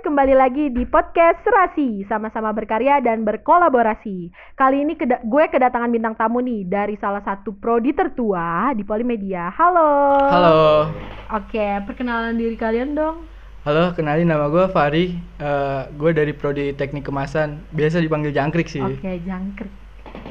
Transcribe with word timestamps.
kembali 0.00 0.32
lagi 0.32 0.72
di 0.72 0.88
podcast 0.88 1.44
Serasi 1.44 2.08
Sama-sama 2.08 2.56
berkarya 2.56 3.04
dan 3.04 3.20
berkolaborasi 3.20 4.32
Kali 4.56 4.76
ini 4.80 4.96
keda- 4.96 5.20
gue 5.20 5.44
kedatangan 5.46 5.92
bintang 5.92 6.16
tamu 6.16 6.40
nih 6.40 6.64
Dari 6.64 6.96
salah 6.96 7.20
satu 7.20 7.52
prodi 7.52 7.92
tertua 7.92 8.72
di 8.72 8.80
Polimedia 8.80 9.52
Halo 9.52 9.92
Halo, 10.24 10.88
Oke, 11.30 11.84
perkenalan 11.84 12.34
diri 12.34 12.56
kalian 12.56 12.96
dong 12.96 13.28
halo, 13.60 13.92
kenalin 13.92 14.24
nama 14.24 14.48
gue 14.48 14.72
Fari. 14.72 15.20
Eh, 15.36 15.82
gue 15.92 16.10
dari 16.16 16.32
prodi 16.32 16.72
Teknik 16.72 17.04
Kemasan. 17.04 17.60
Biasa 17.68 18.00
dipanggil 18.00 18.32
Jangkrik 18.32 18.72
sih. 18.72 18.80
Oke, 18.80 19.20
jangkrik 19.20 19.68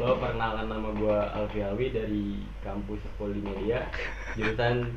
Lo 0.01 0.17
perkenalan 0.17 0.65
nama 0.65 0.89
gua 0.97 1.29
Alfi 1.37 1.61
Alwi 1.61 1.93
dari 1.93 2.41
kampus 2.65 2.99
Polimedia 3.15 3.85
jurusan 4.33 4.89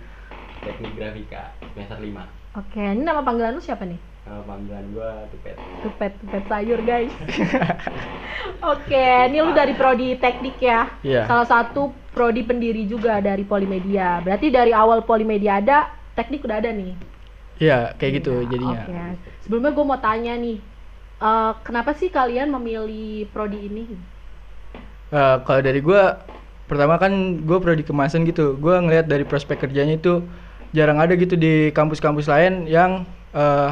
Teknik 0.64 0.96
Grafika 0.96 1.52
semester 1.74 2.00
5. 2.00 2.56
Oke, 2.56 2.80
ini 2.80 3.04
nama 3.04 3.20
panggilan 3.20 3.52
lu 3.52 3.60
siapa 3.60 3.84
nih? 3.84 4.11
Nama 4.22 4.38
panggilan 4.46 4.84
gua 4.94 5.10
Tupet. 5.34 5.56
Tupet, 5.82 6.12
tupet 6.22 6.44
sayur 6.46 6.80
guys 6.86 7.10
Oke, 8.72 9.06
ini 9.26 9.38
lu 9.42 9.50
dari 9.50 9.74
prodi 9.74 10.14
teknik 10.14 10.62
ya 10.62 10.86
Iya. 11.02 11.26
Salah 11.26 11.48
satu 11.48 11.90
prodi 12.14 12.46
pendiri 12.46 12.86
juga 12.86 13.18
dari 13.18 13.42
Polimedia 13.42 14.22
Berarti 14.22 14.46
dari 14.54 14.70
awal 14.70 15.02
Polimedia 15.02 15.58
ada, 15.58 15.90
teknik 16.14 16.46
udah 16.46 16.62
ada 16.62 16.70
nih 16.70 16.94
Iya, 17.58 17.94
kayak 17.98 18.12
gitu 18.22 18.42
Iya, 18.42 18.48
jadinya. 18.50 18.82
Oke. 18.82 18.94
Sebelumnya 19.46 19.70
gue 19.70 19.84
mau 19.86 20.00
tanya 20.00 20.34
nih, 20.34 20.58
eh, 21.22 21.52
kenapa 21.62 21.94
sih 21.94 22.10
kalian 22.10 22.50
memilih 22.50 23.30
prodi 23.30 23.70
ini? 23.70 23.86
Eh, 25.12 25.36
kalau 25.46 25.60
dari 25.62 25.78
gue, 25.78 26.02
pertama 26.66 26.98
kan 26.98 27.12
gue 27.38 27.58
prodi 27.62 27.86
kemasan 27.86 28.26
gitu. 28.26 28.58
Gue 28.58 28.74
ngelihat 28.82 29.06
dari 29.06 29.22
prospek 29.22 29.62
kerjanya 29.62 29.94
itu 29.94 30.26
jarang 30.74 30.98
ada 30.98 31.14
gitu 31.14 31.38
di 31.38 31.70
kampus-kampus 31.70 32.26
lain 32.26 32.66
yang 32.66 33.06
eh, 33.30 33.70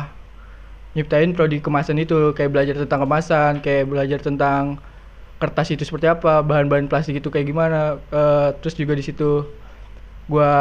nyiptain 0.96 1.30
prodi 1.36 1.62
kemasan 1.62 1.98
itu. 2.00 2.34
Kayak 2.34 2.50
belajar 2.54 2.74
tentang 2.82 3.00
kemasan, 3.06 3.52
kayak 3.62 3.84
belajar 3.90 4.18
tentang 4.18 4.62
kertas 5.40 5.72
itu 5.72 5.88
seperti 5.88 6.04
apa, 6.04 6.44
bahan-bahan 6.44 6.90
plastik 6.90 7.16
itu 7.18 7.32
kayak 7.32 7.48
gimana. 7.48 7.96
Eh, 8.12 8.48
terus 8.60 8.76
juga 8.76 8.92
di 8.92 9.04
situ 9.04 9.46
gue 10.28 10.54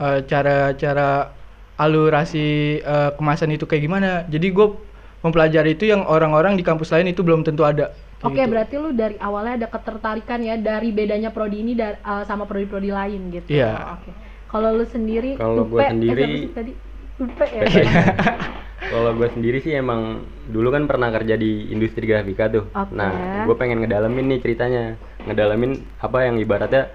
cara-cara 0.00 1.32
alurasi 1.76 2.80
eh, 2.80 3.10
kemasan 3.16 3.52
itu 3.56 3.64
kayak 3.64 3.82
gimana. 3.84 4.10
Jadi 4.28 4.46
gue 4.52 4.66
mempelajari 5.20 5.76
itu 5.76 5.84
yang 5.88 6.04
orang-orang 6.08 6.56
di 6.56 6.64
kampus 6.64 6.92
lain 6.92 7.12
itu 7.12 7.20
belum 7.20 7.44
tentu 7.44 7.64
ada. 7.64 7.92
Oke, 8.20 8.36
gitu. 8.36 8.52
berarti 8.52 8.74
lu 8.76 8.92
dari 8.92 9.16
awalnya 9.16 9.64
ada 9.64 9.68
ketertarikan 9.72 10.44
ya 10.44 10.60
dari 10.60 10.92
bedanya 10.92 11.32
prodi 11.32 11.64
ini 11.64 11.72
dar- 11.72 12.00
eh, 12.00 12.24
sama 12.28 12.44
prodi-prodi 12.44 12.92
lain 12.92 13.32
gitu. 13.32 13.48
Iya. 13.48 13.96
Oke. 13.96 14.12
Kalau 14.50 14.74
lu 14.76 14.84
sendiri, 14.84 15.38
Kalau 15.38 15.64
gua 15.68 15.86
eh, 15.86 15.90
sendiri- 15.94 16.52
tadi 16.52 16.72
Ya. 17.20 17.62
Aja. 17.68 17.82
Kalau 18.90 19.12
gue 19.12 19.28
sendiri 19.30 19.60
sih 19.60 19.76
emang 19.76 20.24
dulu 20.48 20.72
kan 20.72 20.88
pernah 20.88 21.12
kerja 21.12 21.36
di 21.36 21.68
industri 21.68 22.08
grafika 22.08 22.48
tuh. 22.48 22.64
Oke. 22.72 22.96
Nah, 22.96 23.44
gue 23.44 23.54
pengen 23.54 23.84
ngedalemin 23.84 24.34
nih 24.34 24.40
ceritanya, 24.40 24.96
ngedalemin 25.28 25.78
apa 26.00 26.18
yang 26.24 26.40
ibaratnya 26.40 26.88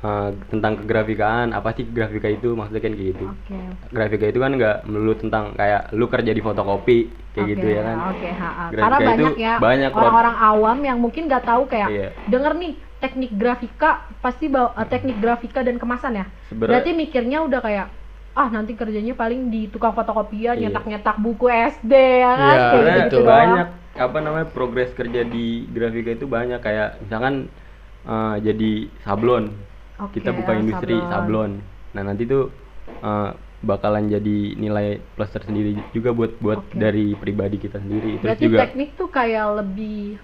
eh, 0.00 0.28
tentang 0.48 0.78
kegrafikaan, 0.78 1.50
apa 1.52 1.74
sih 1.74 1.84
grafika 1.84 2.30
itu 2.30 2.54
maksudnya 2.54 2.80
kan 2.80 2.94
kayak 2.94 3.08
gitu. 3.18 3.26
Oke. 3.28 3.58
Grafika 3.90 4.24
itu 4.30 4.38
kan 4.38 4.54
nggak 4.54 4.76
melulu 4.86 5.14
tentang 5.18 5.44
kayak 5.58 5.90
lu 5.90 6.06
kerja 6.06 6.32
di 6.32 6.40
fotokopi 6.40 6.98
kayak 7.34 7.46
gitu 7.50 7.66
Oke, 7.66 7.76
ya 7.76 7.82
kan. 7.82 7.96
Oke, 8.14 8.28
ha, 8.30 8.48
ha. 8.48 8.64
Grafika 8.70 8.82
karena 8.86 8.98
itu 9.02 9.10
banyak 9.10 9.34
ya 9.36 9.54
banyak 9.58 9.90
orang-orang 9.92 10.36
awam 10.38 10.78
yang 10.86 10.98
mungkin 11.02 11.22
nggak 11.26 11.44
tahu 11.44 11.62
kayak 11.66 11.88
Iya. 11.90 12.08
denger 12.30 12.52
nih 12.56 12.72
teknik 13.02 13.34
grafika 13.34 14.06
pasti 14.22 14.46
bawa 14.46 14.70
eh, 14.78 14.86
teknik 14.86 15.18
grafika 15.18 15.60
dan 15.66 15.76
kemasan 15.82 16.22
ya. 16.22 16.26
Berarti 16.54 16.94
mikirnya 16.94 17.42
udah 17.42 17.58
kayak 17.58 17.86
ah 18.32 18.48
nanti 18.48 18.72
kerjanya 18.72 19.12
paling 19.12 19.48
di 19.48 19.68
tukang 19.68 19.92
fotokopian 19.92 20.56
Iya. 20.56 20.68
nyetak-nyetak 20.68 21.20
buku 21.20 21.46
SD 21.48 21.92
ya 21.92 22.32
kan 22.32 22.38
Iya, 22.38 22.48
kayak 22.48 22.60
Sebenarnya 22.62 22.88
gitu-gitu 22.96 23.04
betul. 23.12 23.22
doang. 23.22 23.36
banyak 23.36 23.68
apa 23.92 24.18
namanya 24.18 24.46
progres 24.48 24.90
kerja 24.96 25.20
di 25.22 25.46
grafika 25.68 26.10
itu 26.10 26.24
banyak 26.24 26.60
kayak 26.60 26.88
misalkan 26.98 27.34
eh, 28.02 28.34
jadi 28.40 28.72
sablon 29.04 29.44
Oke, 30.00 30.18
kita 30.18 30.32
buka 30.32 30.52
industri 30.56 30.96
sablon. 31.04 31.12
sablon. 31.12 31.52
nah 31.92 32.02
nanti 32.02 32.24
tuh 32.24 32.48
eh, 32.88 33.30
bakalan 33.62 34.08
jadi 34.08 34.38
nilai 34.56 34.98
plus 35.14 35.30
tersendiri 35.30 35.76
juga 35.92 36.10
buat 36.10 36.32
buat 36.40 36.58
Oke. 36.66 36.74
dari 36.74 37.12
pribadi 37.14 37.60
kita 37.60 37.78
sendiri 37.78 38.16
terus 38.18 38.32
Berarti 38.34 38.44
juga 38.48 38.58
teknik 38.64 38.90
tuh 38.96 39.08
kayak 39.08 39.46
lebih 39.60 40.18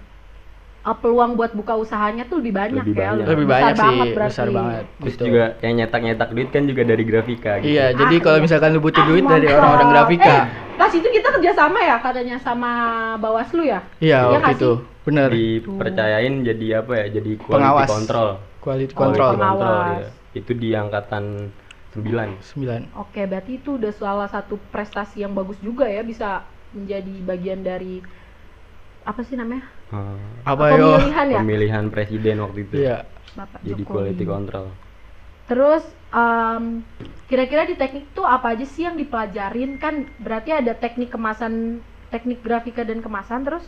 uh, 0.81 0.93
peluang 0.93 1.33
buat 1.33 1.51
buka 1.51 1.75
usahanya 1.75 2.23
tuh 2.23 2.39
lebih 2.39 2.53
banyak 2.53 2.83
Lebih 2.83 2.93
ya. 2.93 3.01
banyak. 3.09 3.25
Lebih 3.25 3.45
besar 3.45 3.59
banyak 3.59 3.75
sih, 3.75 3.83
banget 3.83 4.07
berarti. 4.09 4.31
besar 4.31 4.47
banget. 4.49 4.83
terus 4.95 5.13
Gitu. 5.13 5.23
juga 5.25 5.43
yang 5.59 5.73
nyetak 5.75 6.01
nyetak 6.01 6.29
duit 6.29 6.49
kan 6.49 6.63
juga 6.63 6.81
dari 6.83 7.03
grafika 7.03 7.51
gitu. 7.57 7.67
Iya, 7.69 7.85
jadi 7.93 8.15
Ah, 8.15 8.21
kalau 8.21 8.37
iya. 8.37 8.43
misalkan 8.43 8.69
lu 8.69 8.79
butuh 8.79 9.01
Ah, 9.01 9.07
duit 9.07 9.23
dari 9.25 9.47
orang-orang 9.47 9.89
grafika. 9.89 10.33
Eh, 10.33 10.43
pas 10.75 10.91
itu 10.91 11.07
kita 11.07 11.27
kerjasama 11.31 11.79
ya 11.81 11.95
katanya 11.97 12.37
sama 12.37 12.71
Bawaslu 13.15 13.63
ya? 13.63 13.79
Iya, 13.99 14.19
Iya 14.21 14.31
waktu 14.33 14.53
itu. 14.53 14.71
sih? 14.75 14.87
Bener. 15.01 15.29
dipercayain 15.31 16.33
jadi 16.43 16.65
apa 16.77 16.93
ya 16.95 17.05
jadi 17.11 17.31
quality 17.35 17.55
Pengawas. 17.55 17.89
control 17.89 18.29
Quality 18.59 18.93
Oh, 18.93 18.99
control. 18.99 19.31
Quality 19.31 19.41
control 19.41 19.79
ya. 19.97 20.09
itu 20.35 20.51
di 20.53 20.69
angkatan 20.71 21.23
9 21.89 22.37
9. 22.45 22.85
Oke, 22.93 23.21
berarti 23.23 23.51
itu 23.55 23.69
udah 23.73 23.89
salah 23.89 24.27
satu 24.27 24.61
prestasi 24.69 25.19
yang 25.19 25.31
bagus 25.31 25.57
juga 25.57 25.83
ya 25.83 26.03
bisa 26.03 26.43
menjadi 26.69 27.13
bagian 27.23 27.59
dari 27.59 28.03
apa 29.09 29.21
sih 29.27 29.35
namanya? 29.41 29.65
Eh, 29.89 30.19
Apa 30.45 30.65
yo? 30.77 30.93
Pemilihan 30.93 31.27
ya? 31.33 31.41
pemilihan 31.41 31.85
presiden 31.93 32.35
waktu 32.45 32.59
itu 32.65 32.75
Iya. 32.85 32.97
Bapak 33.37 33.59
jadi 33.65 33.81
Jokowi. 33.81 33.89
quality 33.89 34.25
control 34.25 34.65
Terus 35.49 35.83
em, 36.13 36.63
kira-kira 37.29 37.63
di 37.65 37.75
teknik 37.81 38.05
tuh 38.17 38.25
apa 38.25 38.53
aja 38.53 38.65
sih 38.65 38.85
yang 38.87 38.95
dipelajarin 39.01 39.71
kan 39.83 39.95
berarti 40.21 40.49
ada 40.53 40.73
teknik 40.77 41.09
kemasan 41.13 41.53
teknik 42.13 42.39
grafika 42.45 42.81
dan 42.85 42.99
kemasan 43.05 43.41
terus 43.45 43.65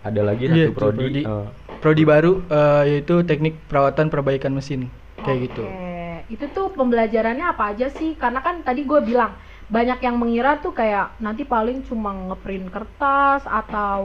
ada 0.00 0.20
lagi 0.24 0.44
Iya, 0.48 0.64
satu 0.64 0.70
itu 0.72 0.76
prodi, 0.76 0.96
prodi. 0.96 1.22
eh, 1.24 1.46
Prodi 1.80 2.02
baru 2.04 2.32
eh, 2.48 2.82
yaitu 2.90 3.14
teknik 3.24 3.54
perawatan 3.68 4.06
perbaikan 4.12 4.52
mesin. 4.52 4.88
Kayak 5.24 5.38
gitu. 5.52 5.64
Oke, 5.64 6.26
itu 6.34 6.44
tuh 6.56 6.66
pembelajarannya 6.78 7.44
apa 7.52 7.62
aja 7.74 7.86
sih? 7.98 8.10
Karena 8.22 8.40
kan 8.46 8.62
tadi 8.66 8.80
gue 8.90 9.00
bilang 9.10 9.32
banyak 9.70 9.98
yang 10.06 10.16
mengira 10.22 10.58
tuh 10.64 10.72
kayak 10.74 11.06
nanti 11.24 11.42
paling 11.46 11.78
cuma 11.88 12.10
ngeprint 12.28 12.66
kertas 12.74 13.42
atau 13.60 13.98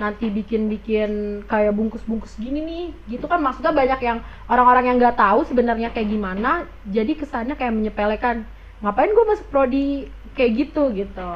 nanti 0.00 0.30
bikin-bikin 0.30 1.42
kayak 1.48 1.74
bungkus-bungkus 1.74 2.38
gini 2.38 2.60
nih, 2.62 2.86
gitu 3.16 3.26
kan 3.28 3.40
maksudnya 3.42 3.72
banyak 3.74 4.00
yang 4.00 4.18
orang-orang 4.48 4.84
yang 4.92 4.96
nggak 5.00 5.18
tahu 5.18 5.44
sebenarnya 5.44 5.92
kayak 5.92 6.08
gimana, 6.08 6.68
jadi 6.88 7.12
kesannya 7.12 7.56
kayak 7.56 7.74
menyepelekan. 7.74 8.44
Ngapain 8.80 9.10
gue 9.12 9.24
masuk 9.28 9.46
prodi 9.52 10.10
kayak 10.38 10.52
gitu 10.58 10.90
gitu? 10.96 11.30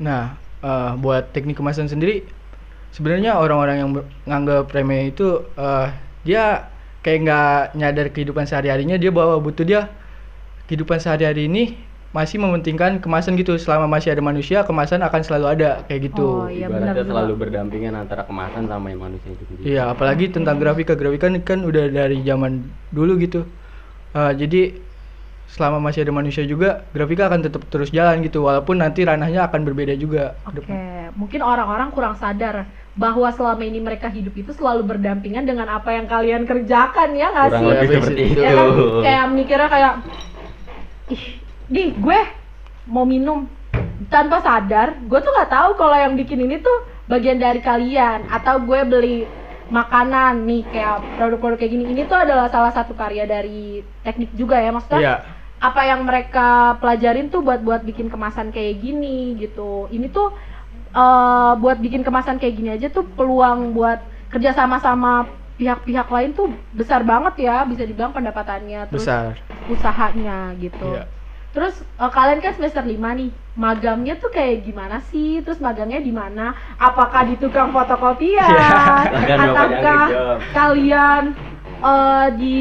Nah, 0.00 0.36
eh, 0.64 0.92
buat 0.98 1.30
teknik 1.34 1.58
kemasan 1.58 1.90
sendiri 1.90 2.24
sebenarnya 2.94 3.34
orang-orang 3.34 3.76
yang 3.82 3.90
nganggap 4.22 4.70
remeh 4.70 5.10
itu 5.10 5.42
eh, 5.58 5.88
dia 6.22 6.70
kayak 7.04 7.18
nggak 7.26 7.60
nyadar 7.76 8.06
kehidupan 8.14 8.48
sehari-harinya 8.48 8.96
dia 8.96 9.12
bahwa 9.12 9.36
butuh 9.42 9.66
dia 9.66 9.92
kehidupan 10.70 10.96
sehari-hari 10.96 11.52
ini 11.52 11.76
masih 12.14 12.38
mementingkan 12.38 13.02
kemasan 13.02 13.34
gitu 13.34 13.58
selama 13.58 13.90
masih 13.90 14.14
ada 14.14 14.22
manusia 14.22 14.62
kemasan 14.62 15.02
akan 15.02 15.20
selalu 15.26 15.46
ada 15.58 15.70
kayak 15.90 16.14
gitu 16.14 16.22
Oh, 16.22 16.46
iya 16.46 16.70
ibaratnya 16.70 16.94
benar 16.94 17.10
selalu 17.10 17.32
berdampingan 17.34 17.94
antara 17.98 18.22
kemasan 18.22 18.70
sama 18.70 18.86
yang 18.94 19.02
manusia 19.02 19.34
itu 19.34 19.42
sendiri 19.50 19.66
Iya, 19.66 19.90
apalagi 19.90 20.30
tentang 20.30 20.62
grafika. 20.62 20.94
Grafika 20.94 21.26
kan- 21.26 21.42
kan 21.42 21.58
udah 21.66 21.90
dari 21.90 22.22
zaman 22.22 22.62
dulu 22.94 23.18
gitu. 23.18 23.42
Eh, 24.14 24.32
jadi 24.38 24.78
selama 25.50 25.82
masih 25.82 26.06
ada 26.06 26.14
manusia 26.14 26.46
juga, 26.46 26.86
grafika 26.94 27.26
akan 27.26 27.50
tetap 27.50 27.66
terus 27.66 27.90
jalan 27.90 28.22
gitu. 28.22 28.46
Walaupun 28.46 28.78
nanti 28.78 29.02
ranahnya 29.02 29.50
akan 29.50 29.60
berbeda 29.66 29.98
juga. 29.98 30.38
ke 30.38 30.54
Oke, 30.54 30.58
depan. 30.62 30.76
mungkin 31.18 31.40
orang-orang 31.42 31.90
kurang 31.90 32.14
sadar 32.14 32.62
bahwa 32.94 33.26
selama 33.34 33.62
ini 33.66 33.82
mereka 33.82 34.06
hidup 34.06 34.38
itu 34.38 34.54
selalu 34.54 34.86
berdampingan 34.86 35.42
dengan 35.42 35.66
apa 35.66 35.90
yang 35.90 36.06
kalian 36.06 36.46
kerjakan 36.46 37.18
ya 37.18 37.26
nggak 37.34 37.46
kurang 37.50 37.58
sih? 37.58 37.70
lebih 37.74 37.86
Iya, 37.90 37.94
seperti 37.98 38.22
iya. 38.22 38.30
itu 38.30 38.38
ya 38.40 38.52
kan 38.54 38.68
kayak 39.02 39.24
mikirnya 39.34 39.68
kayak 39.68 39.92
ih 41.10 41.24
nih 41.68 41.96
gue 41.96 42.18
mau 42.86 43.04
minum 43.04 43.48
tanpa 44.12 44.40
sadar 44.40 45.00
gue 45.00 45.18
tuh 45.18 45.32
nggak 45.32 45.50
tahu 45.50 45.70
kalau 45.74 45.96
yang 45.96 46.14
bikin 46.14 46.40
ini 46.40 46.60
tuh 46.60 46.78
bagian 47.06 47.40
dari 47.40 47.60
kalian 47.60 48.28
atau 48.28 48.60
gue 48.60 48.80
beli 48.84 49.18
makanan 49.64 50.44
nih 50.44 50.60
kayak 50.68 51.00
produk-produk 51.16 51.56
kayak 51.56 51.72
gini 51.72 51.84
ini 51.88 52.02
tuh 52.04 52.20
adalah 52.20 52.52
salah 52.52 52.68
satu 52.68 52.92
karya 52.92 53.24
dari 53.24 53.80
teknik 54.04 54.36
juga 54.36 54.60
ya 54.60 54.68
maksudnya 54.68 55.00
Iya. 55.00 55.16
apa 55.58 55.80
yang 55.88 56.04
mereka 56.04 56.76
pelajarin 56.78 57.32
tuh 57.32 57.40
buat 57.40 57.64
buat 57.64 57.80
bikin 57.80 58.12
kemasan 58.12 58.52
kayak 58.52 58.84
gini 58.84 59.32
gitu 59.40 59.88
ini 59.88 60.12
tuh 60.12 60.36
eh, 60.92 61.52
buat 61.56 61.80
bikin 61.80 62.04
kemasan 62.04 62.36
kayak 62.36 62.54
gini 62.54 62.70
aja 62.76 62.92
tuh 62.92 63.08
peluang 63.08 63.72
buat 63.72 64.04
kerja 64.28 64.52
sama 64.52 64.76
sama 64.78 65.24
pihak-pihak 65.56 66.12
lain 66.12 66.36
tuh 66.36 66.52
besar 66.76 67.00
banget 67.00 67.48
ya 67.48 67.64
bisa 67.64 67.88
dibilang 67.88 68.12
pendapatannya 68.12 68.84
terus 68.92 69.06
Besar. 69.08 69.40
usahanya 69.72 70.52
gitu 70.60 70.92
Iya. 70.92 71.08
Terus 71.54 71.78
eh, 71.80 72.10
kalian 72.10 72.42
kan 72.42 72.52
semester 72.58 72.82
5 72.82 72.98
nih 72.98 73.30
magangnya 73.54 74.18
tuh 74.18 74.34
kayak 74.34 74.66
gimana 74.66 74.98
sih 75.14 75.38
terus 75.46 75.62
magangnya 75.62 76.02
di 76.02 76.10
mana 76.10 76.58
apakah 76.76 77.22
di 77.30 77.38
tukang 77.38 77.70
fotokopian 77.70 78.50
Bapak 78.50 79.14
ataukah 79.38 80.04
kalian 80.50 81.22
eh, 81.78 82.26
di 82.34 82.58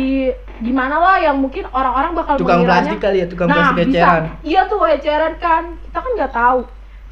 di 0.63 0.71
mana 0.71 0.95
lah 0.95 1.17
yang 1.19 1.43
mungkin 1.43 1.67
orang-orang 1.75 2.15
bakal 2.15 2.39
Tukang 2.39 2.63
plastik 2.63 3.03
kali 3.03 3.19
ya, 3.19 3.27
tukang 3.27 3.51
nah, 3.51 3.73
plastik 3.73 3.91
bisa. 3.91 3.99
eceran. 3.99 4.23
Iya 4.47 4.61
tuh 4.71 4.79
eceran 4.87 5.33
kan. 5.35 5.63
Kita 5.83 5.99
kan 5.99 6.11
nggak 6.15 6.33
tahu. 6.33 6.61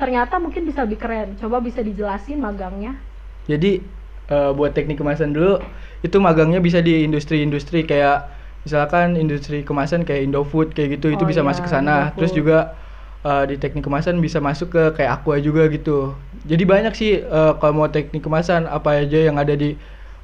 ternyata 0.01 0.41
mungkin 0.41 0.65
bisa 0.65 0.81
lebih 0.81 0.97
keren. 0.97 1.37
Coba 1.37 1.61
bisa 1.61 1.85
dijelasin 1.85 2.41
magangnya. 2.41 2.97
Jadi 3.45 3.85
eh, 4.33 4.51
buat 4.57 4.73
teknik 4.73 4.97
kemasan 4.97 5.29
dulu 5.29 5.61
itu 6.01 6.17
magangnya 6.17 6.57
bisa 6.57 6.81
di 6.81 7.05
industri-industri 7.05 7.85
kayak 7.85 8.25
misalkan 8.65 9.17
industri 9.17 9.65
kemasan 9.65 10.05
kayak 10.07 10.21
Indofood 10.29 10.73
kayak 10.77 10.99
gitu 11.01 11.07
itu 11.15 11.23
Oh 11.23 11.27
bisa 11.27 11.41
iya, 11.41 11.47
masuk 11.47 11.63
ke 11.67 11.71
sana. 11.71 12.13
Terus 12.17 12.31
juga 12.35 12.77
eh, 13.25 13.43
di 13.49 13.55
teknik 13.61 13.83
kemasan 13.87 14.17
bisa 14.21 14.39
masuk 14.43 14.73
ke 14.75 14.83
kayak 14.97 15.21
Aqua 15.21 15.37
juga 15.41 15.65
gitu. 15.71 16.13
Jadi 16.45 16.63
banyak 16.65 16.93
sih 16.97 17.11
eh, 17.21 17.51
kalau 17.59 17.73
mau 17.85 17.89
teknik 17.89 18.21
kemasan 18.25 18.69
apa 18.69 19.01
aja 19.05 19.19
yang 19.27 19.37
ada 19.41 19.53
di 19.57 19.77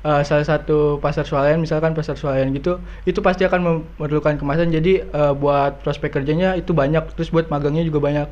eh, 0.05 0.21
salah 0.27 0.45
satu 0.45 1.01
pasar 1.03 1.25
swalayan 1.27 1.59
misalkan 1.61 1.93
pasar 1.97 2.15
swalayan 2.19 2.53
gitu 2.55 2.79
itu 3.09 3.19
pasti 3.25 3.43
akan 3.47 3.61
memerlukan 3.97 4.37
kemasan 4.41 4.69
jadi 4.73 5.07
eh, 5.09 5.33
buat 5.37 5.81
prospek 5.83 6.21
kerjanya 6.21 6.53
itu 6.59 6.71
banyak 6.77 7.03
terus 7.17 7.29
buat 7.33 7.49
magangnya 7.53 7.83
juga 7.87 7.99
banyak 8.03 8.29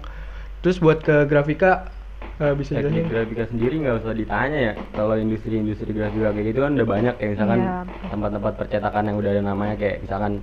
terus 0.64 0.78
buat 0.82 1.02
ke 1.06 1.30
grafika 1.30 1.90
eh, 2.42 2.54
bisa 2.60 2.72
teknik 2.76 3.06
grafika 3.12 3.44
sendiri 3.52 3.74
nggak 3.82 3.96
usah 4.02 4.14
ditanya 4.22 4.58
ya 4.68 4.74
kalau 4.96 5.16
industri-industri 5.24 5.90
grafika 5.98 6.30
kayak 6.36 6.48
gitu 6.52 6.60
kan 6.66 6.72
udah 6.78 6.88
banyak 6.96 7.14
kayak 7.20 7.32
misalkan 7.36 7.60
Iya, 7.62 7.76
tempat-tempat 8.12 8.54
percetakan 8.60 9.04
yang 9.10 9.18
udah 9.22 9.32
ada 9.34 9.44
namanya 9.52 9.76
kayak 9.82 9.98
misalkan 10.04 10.34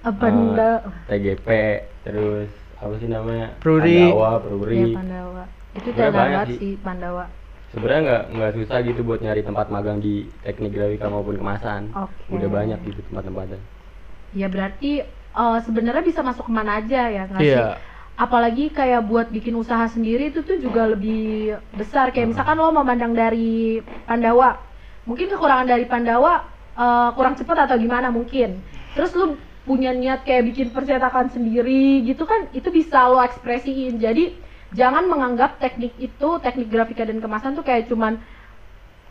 Apa 0.00 0.24
eh, 0.26 0.32
enggak? 0.32 0.78
TGP 1.08 1.48
terus 2.06 2.48
apa 2.80 2.94
sih 3.00 3.08
namanya 3.12 3.46
Pruri. 3.62 4.00
Pandawa 4.00 4.30
Pruri 4.44 4.76
Iya 4.80 4.86
Pandawa. 4.96 5.42
Itu 5.76 5.88
tenar 5.94 6.12
banyak 6.20 6.42
sih. 6.48 6.56
sih 6.60 6.72
Pandawa. 6.86 7.24
sebenarnya 7.72 8.00
nggak 8.06 8.22
nggak 8.34 8.52
susah 8.58 8.78
gitu 8.88 9.00
buat 9.06 9.20
nyari 9.22 9.42
tempat 9.46 9.66
magang 9.74 9.98
di 10.02 10.14
teknik 10.42 10.70
grafika 10.74 11.06
maupun 11.06 11.36
kemasan 11.38 11.82
Oke. 11.94 12.34
udah 12.34 12.48
banyak 12.50 12.78
gitu 12.88 13.00
tempat-tempatnya 13.10 13.58
Ya 14.40 14.46
berarti 14.54 14.86
eh, 15.42 15.58
sebenarnya 15.66 16.02
bisa 16.06 16.20
masuk 16.28 16.44
ke 16.48 16.52
mana 16.58 16.72
aja 16.80 17.00
ya 17.16 17.22
nggak 17.30 17.46
sih? 17.54 17.66
Apalagi 18.20 18.68
kayak 18.68 19.08
buat 19.08 19.32
bikin 19.32 19.56
usaha 19.56 19.88
sendiri 19.88 20.28
itu 20.28 20.44
tuh 20.44 20.60
juga 20.60 20.84
lebih 20.84 21.56
besar. 21.72 22.12
Kayak 22.12 22.36
misalkan 22.36 22.60
lo 22.60 22.68
memandang 22.68 23.16
dari 23.16 23.80
Pandawa, 24.04 24.60
mungkin 25.08 25.32
kekurangan 25.32 25.64
dari 25.64 25.88
Pandawa 25.88 26.44
eh, 26.76 27.08
kurang 27.16 27.40
cepat 27.40 27.64
atau 27.64 27.80
gimana 27.80 28.12
mungkin. 28.12 28.60
Terus 28.92 29.16
lo 29.16 29.40
punya 29.64 29.96
niat 29.96 30.28
kayak 30.28 30.52
bikin 30.52 30.68
percetakan 30.68 31.32
sendiri 31.32 32.04
gitu 32.04 32.28
kan, 32.28 32.52
itu 32.52 32.68
bisa 32.68 33.08
lo 33.08 33.24
ekspresiin. 33.24 33.96
Jadi 33.96 34.36
jangan 34.76 35.08
menganggap 35.08 35.56
teknik 35.56 35.96
itu, 35.96 36.28
teknik 36.44 36.68
grafika 36.68 37.08
dan 37.08 37.24
kemasan 37.24 37.56
tuh 37.56 37.64
kayak 37.64 37.88
cuman 37.88 38.20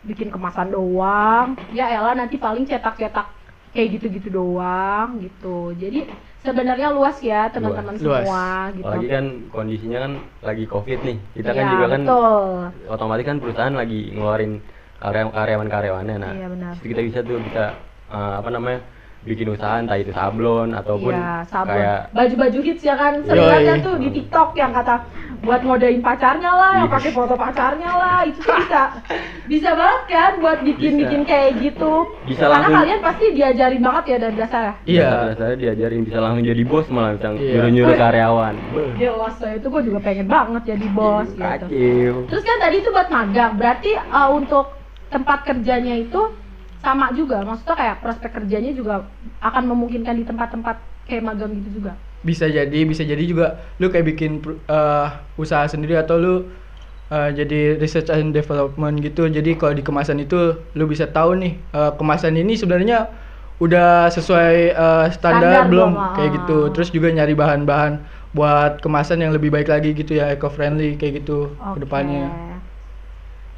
bikin 0.06 0.30
kemasan 0.30 0.70
doang. 0.70 1.58
Ya 1.74 1.90
elah 1.90 2.14
nanti 2.14 2.38
paling 2.38 2.62
cetak-cetak 2.62 3.39
kayak 3.70 3.88
gitu-gitu 3.94 4.28
doang 4.30 5.18
gitu. 5.18 5.70
Jadi 5.72 6.06
sebenarnya 6.40 6.88
luas 6.90 7.20
ya 7.20 7.46
teman-teman 7.48 7.94
Luas. 7.94 8.24
semua 8.24 8.44
gitu. 8.72 8.82
apalagi 8.82 9.08
kan 9.08 9.24
kondisinya 9.50 9.98
kan 10.00 10.12
lagi 10.42 10.64
covid 10.64 10.98
nih 11.00 11.16
kita 11.34 11.50
kan 11.50 11.62
Iya, 11.62 11.70
juga 11.70 11.86
kan 11.86 12.02
betul. 12.02 12.48
otomatis 12.88 13.24
kan 13.26 13.36
perusahaan 13.36 13.74
lagi 13.74 14.00
ngeluarin 14.10 14.52
karya- 14.96 15.28
karyawan-karyawannya 15.30 16.16
nah 16.16 16.32
Iya, 16.32 16.48
benar. 16.48 16.72
kita 16.80 17.00
bisa 17.04 17.18
tuh 17.20 17.36
bisa 17.38 17.76
eh, 18.08 18.34
apa 18.40 18.48
namanya 18.48 18.80
bikin 19.20 19.52
usaha 19.52 19.76
entah 19.76 19.94
itu 19.94 20.10
sablon 20.10 20.72
ataupun 20.72 21.12
Iya, 21.12 21.44
sablon. 21.44 21.76
kayak 21.76 22.00
Baju-baju 22.10 22.58
hits 22.64 22.82
ya 22.82 22.96
kan 22.96 23.12
kan 23.20 23.78
tuh 23.84 23.94
di 24.00 24.08
TikTok 24.10 24.48
yang 24.56 24.72
kata 24.72 24.96
buat 25.40 25.60
ngodain 25.60 26.00
pacarnya 26.00 26.52
lah, 26.52 26.72
yang 26.76 26.88
Iya. 26.88 26.94
pakai 26.94 27.10
foto 27.10 27.32
pacarnya 27.32 27.90
lah, 27.90 28.18
itu 28.22 28.38
tuh 28.38 28.52
bisa 28.54 28.82
bisa 29.46 29.70
banget 29.72 30.02
kan 30.06 30.32
buat 30.36 30.58
bikin-bikin 30.60 31.24
Bisa. 31.24 31.30
kayak 31.30 31.50
gitu. 31.58 31.92
Bisa 32.24 32.44
Karena 32.44 32.54
langsung- 32.60 32.76
kalian 32.76 33.00
pasti 33.00 33.24
diajarin 33.32 33.80
banget 33.80 34.04
ya 34.06 34.16
dari 34.18 34.36
dasar 34.36 34.62
ya. 34.62 34.74
Iya. 34.84 35.10
saya 35.34 35.54
diajarin 35.56 36.02
bisa 36.04 36.18
langsung 36.20 36.44
jadi 36.44 36.62
bos 36.62 36.86
malah 36.88 37.16
bisa 37.16 37.28
Iya. 37.32 37.50
nyuruh-nyuruh 37.56 37.96
karyawan 37.96 38.54
Jelas 38.94 39.34
saya 39.36 39.54
itu 39.56 39.66
gue 39.66 39.82
juga 39.82 39.98
pengen 40.00 40.26
banget 40.26 40.62
jadi 40.68 40.86
bos 40.90 41.26
gitu. 41.26 41.40
kacau 41.40 41.68
Terus 42.28 42.42
kan 42.42 42.56
tadi 42.60 42.76
itu 42.78 42.90
buat 42.90 43.08
magang, 43.08 43.52
berarti 43.56 43.90
uh, 43.96 44.30
untuk 44.30 44.66
tempat 45.08 45.38
kerjanya 45.42 45.96
itu 45.96 46.20
sama 46.80 47.12
juga, 47.12 47.40
maksudnya 47.42 47.76
kayak 47.76 47.96
prospek 48.00 48.30
kerjanya 48.34 48.72
juga 48.72 49.04
akan 49.40 49.64
memungkinkan 49.68 50.16
di 50.16 50.24
tempat-tempat 50.24 50.76
kayak 51.04 51.24
magang 51.24 51.52
gitu 51.60 51.80
juga. 51.80 51.92
Bisa 52.20 52.44
jadi 52.48 52.84
bisa 52.84 53.00
jadi 53.00 53.22
juga 53.24 53.56
lu 53.80 53.88
kayak 53.88 54.06
bikin 54.12 54.44
eh, 54.68 55.06
usaha 55.40 55.64
sendiri 55.64 55.96
atau 55.96 56.20
lu 56.20 56.34
eh, 57.08 57.30
jadi 57.32 57.80
research 57.80 58.12
and 58.12 58.36
development 58.36 59.00
gitu. 59.00 59.26
Jadi 59.26 59.56
kalau 59.56 59.72
di 59.72 59.82
kemasan 59.84 60.20
itu 60.20 60.56
lu 60.76 60.84
bisa 60.84 61.08
tahu 61.08 61.36
nih 61.40 61.52
eh, 61.56 61.92
kemasan 61.96 62.36
ini 62.36 62.54
sebenarnya 62.60 63.08
udah 63.60 64.08
sesuai 64.12 64.56
eh, 64.72 65.06
standar, 65.12 65.64
Standar 65.64 65.72
belum? 65.72 65.90
belum, 65.96 66.14
kayak 66.16 66.30
gitu. 66.42 66.58
Terus 66.76 66.88
juga 66.92 67.08
nyari 67.12 67.34
bahan-bahan 67.36 67.92
buat 68.30 68.78
kemasan 68.78 69.26
yang 69.26 69.34
lebih 69.34 69.50
baik 69.50 69.66
lagi 69.66 69.90
gitu 69.90 70.14
ya 70.14 70.30
eco 70.30 70.46
friendly 70.46 70.94
kayak 70.94 71.24
gitu 71.24 71.50
Oke. 71.58 71.76
ke 71.76 71.78
depannya. 71.82 72.30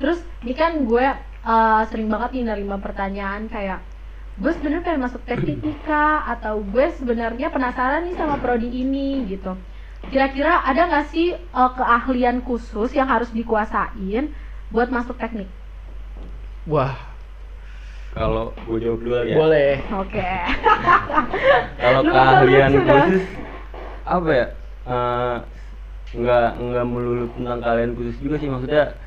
Terus 0.00 0.24
ini 0.42 0.54
kan 0.56 0.72
gue 0.82 1.06
uh, 1.44 1.80
sering 1.92 2.08
banget 2.08 2.30
nih 2.34 2.44
nerima 2.48 2.80
pertanyaan 2.80 3.46
kayak 3.52 3.84
gue 4.40 4.52
sebenarnya 4.56 4.84
pengen 4.84 5.02
masuk 5.04 5.22
teknik 5.28 5.60
nih 5.60 5.76
kak 5.84 6.20
atau 6.38 6.64
gue 6.64 6.86
sebenarnya 6.96 7.52
penasaran 7.52 8.08
nih 8.08 8.16
sama 8.16 8.40
prodi 8.40 8.68
ini 8.68 9.28
gitu. 9.28 9.52
Kira-kira 10.08 10.64
ada 10.64 10.88
nggak 10.88 11.06
sih 11.12 11.36
uh, 11.54 11.70
keahlian 11.76 12.40
khusus 12.42 12.90
yang 12.96 13.06
harus 13.06 13.28
dikuasain 13.30 14.32
buat 14.72 14.88
masuk 14.88 15.16
teknik? 15.20 15.48
wah 16.62 16.94
kalau 18.14 18.54
gue 18.70 18.78
jawab 18.78 19.02
dulu 19.02 19.14
ya 19.26 19.34
boleh 19.34 19.72
Oke. 19.98 20.22
kalau 21.82 22.00
Lu 22.06 22.10
keahlian 22.14 22.72
khusus 22.86 23.24
apa 24.06 24.30
ya 24.30 24.46
Eh, 24.82 25.36
nggak 26.12 26.48
nggak 26.58 26.84
melulu 26.90 27.30
tentang 27.38 27.62
keahlian 27.62 27.94
khusus 27.94 28.16
juga 28.18 28.36
sih 28.42 28.50
maksudnya 28.50 28.98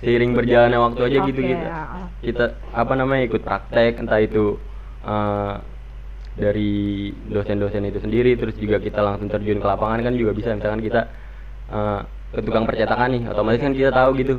seiring 0.00 0.32
berjalannya 0.32 0.78
waktu 0.78 1.00
aja 1.02 1.18
gitu 1.24 1.40
Oke, 1.40 1.50
kita 1.50 1.66
ya. 1.66 1.84
kita 2.20 2.44
apa 2.72 2.92
namanya 2.94 3.22
ikut 3.24 3.42
praktek 3.42 3.96
entah 3.96 4.20
itu 4.20 4.60
eh, 5.02 5.54
dari 6.36 6.72
dosen-dosen 7.32 7.88
itu 7.88 7.98
sendiri 7.98 8.36
terus 8.36 8.56
juga 8.60 8.76
kita 8.76 9.00
langsung 9.00 9.32
terjun 9.32 9.56
ke 9.56 9.66
lapangan 9.66 10.04
kan 10.04 10.12
juga 10.12 10.36
bisa 10.36 10.52
misalkan 10.52 10.84
kita 10.84 11.08
eh, 11.70 12.00
ke 12.34 12.40
tukang 12.44 12.68
percetakan 12.68 13.08
nih 13.16 13.22
otomatis 13.26 13.62
kan 13.62 13.72
kita 13.72 13.90
tahu 13.90 14.10
gitu 14.20 14.34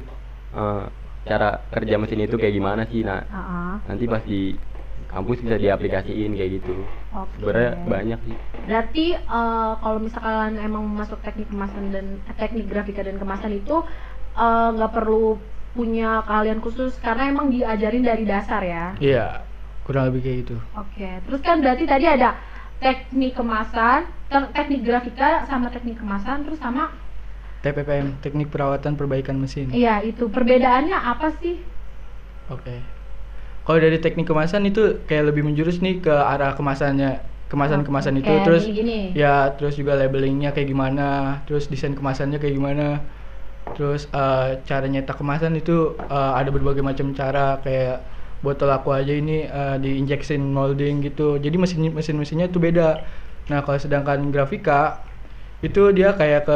eh, 0.54 0.84
cara 1.26 1.60
kerja 1.74 1.96
mesin 1.98 2.24
itu 2.24 2.38
kayak 2.38 2.54
gimana 2.54 2.86
sih 2.88 3.02
nah 3.02 3.26
Ah, 3.28 3.40
ah. 3.42 3.74
nanti 3.90 4.06
pas 4.06 4.22
di 4.24 4.56
kampus 5.08 5.40
bisa 5.40 5.56
diaplikasiin 5.58 6.36
kayak 6.36 6.52
gitu 6.62 6.86
Oke. 7.12 7.34
sebenarnya 7.40 7.72
banyak 7.84 8.20
sih 8.30 8.38
Berarti 8.68 9.06
eh, 9.18 9.72
kalau 9.82 9.98
misalkan 9.98 10.62
emang 10.62 10.86
masuk 10.86 11.18
teknik 11.26 11.50
kemasan 11.50 11.90
dan 11.90 12.06
eh, 12.30 12.36
teknik 12.38 12.70
grafika 12.70 13.02
dan 13.02 13.18
kemasan 13.18 13.58
itu 13.58 13.82
eh, 14.38 14.70
nggak 14.72 14.94
perlu 14.94 15.42
punya 15.74 16.22
keahlian 16.24 16.58
khusus 16.58 16.98
karena 16.98 17.30
emang 17.30 17.50
diajarin 17.50 18.02
dari 18.02 18.24
dasar 18.24 18.62
ya. 18.62 18.94
iya 18.98 19.46
kurang 19.86 20.10
lebih 20.10 20.22
kayak 20.22 20.38
gitu 20.44 20.58
Oke. 20.74 21.10
Terus 21.24 21.42
kan 21.42 21.62
berarti 21.62 21.86
tadi 21.86 22.06
ada 22.06 22.34
teknik 22.78 23.34
kemasan, 23.34 24.06
te- 24.28 24.52
teknik 24.54 24.82
grafika 24.84 25.46
sama 25.46 25.70
teknik 25.70 25.98
kemasan 25.98 26.46
terus 26.46 26.58
sama 26.58 26.94
TPPM 27.58 28.22
teknik 28.22 28.54
perawatan 28.54 28.94
perbaikan 28.94 29.34
mesin 29.36 29.74
iya 29.74 29.98
itu 30.02 30.30
perbedaannya 30.30 30.94
apa 30.94 31.34
sih? 31.42 31.58
Oke. 32.48 32.80
Kalau 33.66 33.80
dari 33.82 34.00
teknik 34.00 34.24
kemasan 34.24 34.64
itu 34.64 35.04
kayak 35.04 35.34
lebih 35.34 35.44
menjurus 35.44 35.84
nih 35.84 36.00
ke 36.00 36.14
arah 36.14 36.56
kemasannya, 36.56 37.20
kemasan-kemasan 37.52 38.22
itu 38.22 38.30
Kayak 38.30 38.46
terus 38.48 38.64
gini-gini. 38.64 39.12
ya 39.12 39.52
terus 39.52 39.76
juga 39.76 40.00
labelingnya 40.00 40.56
kayak 40.56 40.70
gimana, 40.70 41.42
terus 41.44 41.68
desain 41.68 41.92
kemasannya 41.92 42.40
kayak 42.40 42.56
gimana, 42.56 43.04
terus 43.74 44.02
eh, 44.16 44.40
cara 44.70 44.86
nyetak 44.94 45.16
kemasan 45.20 45.54
itu 45.62 45.72
eh, 46.14 46.32
ada 46.40 46.50
berbagai 46.56 46.84
macam 46.90 47.08
cara 47.20 47.40
kayak 47.64 47.94
botol 48.46 48.70
aku 48.78 48.90
aja 48.98 49.12
ini 49.22 49.32
eh, 49.58 49.76
di 49.84 49.88
injection 50.02 50.42
molding 50.58 50.94
gitu. 51.06 51.22
Jadi 51.46 51.56
mesin 51.62 51.80
mesin 51.98 52.16
mesinnya 52.22 52.46
itu 52.52 52.60
beda. 52.68 52.84
Nah 53.50 53.60
kalau 53.66 53.80
sedangkan 53.84 54.20
grafika 54.34 54.74
itu 55.66 55.80
dia 55.98 56.08
kayak 56.20 56.40
ke 56.48 56.54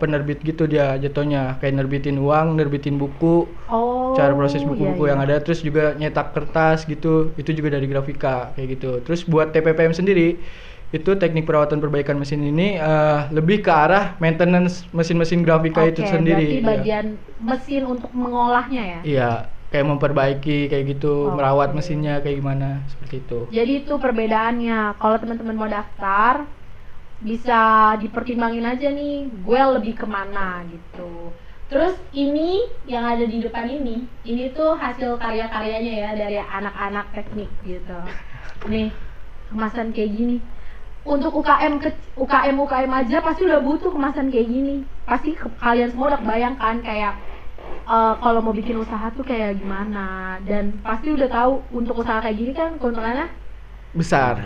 penerbit 0.00 0.38
gitu 0.48 0.62
dia 0.72 0.84
jatuhnya 1.02 1.38
kayak 1.60 1.74
nerbitin 1.78 2.16
uang, 2.22 2.46
nerbitin 2.58 2.94
buku, 3.02 3.26
Oh. 3.68 4.14
cara 4.16 4.32
proses 4.38 4.62
iya, 4.62 4.68
buku-buku 4.70 5.02
iya. 5.04 5.10
yang 5.16 5.20
ada 5.24 5.34
terus 5.44 5.60
juga 5.66 5.82
nyetak 6.00 6.26
kertas 6.36 6.78
gitu 6.92 7.34
itu 7.40 7.50
juga 7.58 7.68
dari 7.76 7.86
grafika 7.90 8.54
kayak 8.54 8.68
gitu 8.78 8.86
terus 9.04 9.20
buat 9.32 9.50
TPPM 9.54 9.94
sendiri 9.96 10.22
itu 10.96 11.10
teknik 11.20 11.44
perawatan 11.48 11.78
perbaikan 11.84 12.16
mesin 12.22 12.40
ini 12.50 12.62
eh, 12.86 13.18
lebih 13.36 13.56
ke 13.66 13.70
arah 13.82 14.02
maintenance 14.22 14.74
mesin-mesin 14.98 15.40
grafika 15.46 15.80
itu 15.90 16.00
Oke, 16.00 16.06
sendiri 16.12 16.42
Berarti 16.46 16.56
ya. 16.62 16.64
bagian 16.68 17.06
mesin 17.48 17.82
untuk 17.92 18.10
mengolahnya 18.22 18.82
ya. 18.94 19.00
iya 19.06 19.22
kayak 19.70 19.86
memperbaiki 19.90 20.50
kayak 20.70 20.84
gitu 20.90 21.06
Oke. 21.24 21.34
merawat 21.36 21.68
mesinnya 21.76 22.10
kayak 22.22 22.36
gimana 22.40 22.66
seperti 22.92 23.14
itu 23.22 23.34
Jadi 23.56 23.70
itu 23.84 23.92
perbedaannya. 24.04 24.74
Kalau 25.00 25.16
teman-teman 25.22 25.56
mau 25.60 25.70
daftar, 25.76 26.34
bisa 27.28 27.52
dipertimbangin 28.02 28.64
aja 28.72 28.86
nih, 28.98 29.12
gue 29.46 29.60
lebih 29.74 29.94
ke 30.00 30.06
mana 30.16 30.40
gitu. 30.72 31.00
Terus 31.68 31.94
ini 32.22 32.40
yang 32.92 33.04
ada 33.12 33.24
di 33.32 33.38
depan 33.46 33.66
ini, 33.76 33.90
ini 34.30 34.42
tuh 34.56 34.68
hasil 34.84 35.10
karya-karyanya 35.22 35.92
ya 36.02 36.08
dari 36.22 36.36
anak-anak 36.58 37.06
teknik 37.16 37.50
gitu. 37.70 37.92
Nih, 38.72 38.86
kemasan 39.50 39.88
kayak 39.94 40.10
gini. 40.18 40.34
Untuk 41.04 41.36
UKM 41.36 41.80
ke 41.84 41.92
UKM 42.16 42.56
UKM 42.56 42.92
aja 42.92 43.20
pasti 43.20 43.44
udah 43.44 43.60
butuh 43.60 43.92
kemasan 43.92 44.32
kayak 44.32 44.48
gini. 44.48 44.76
Pasti 45.04 45.36
ke- 45.36 45.52
kalian 45.60 45.92
semua 45.92 46.16
udah 46.16 46.20
kebayangkan 46.24 46.74
kayak 46.80 47.12
eh, 47.84 48.14
kalau 48.24 48.40
mau 48.40 48.56
bikin 48.56 48.80
usaha 48.80 49.12
tuh 49.12 49.24
kayak 49.24 49.60
gimana 49.60 50.40
dan 50.48 50.72
pasti 50.80 51.12
udah 51.12 51.28
tahu 51.28 51.60
untuk 51.76 52.00
usaha 52.00 52.24
kayak 52.24 52.36
gini 52.40 52.52
kan 52.56 52.80
keuntungannya 52.80 53.28
besar. 53.92 54.40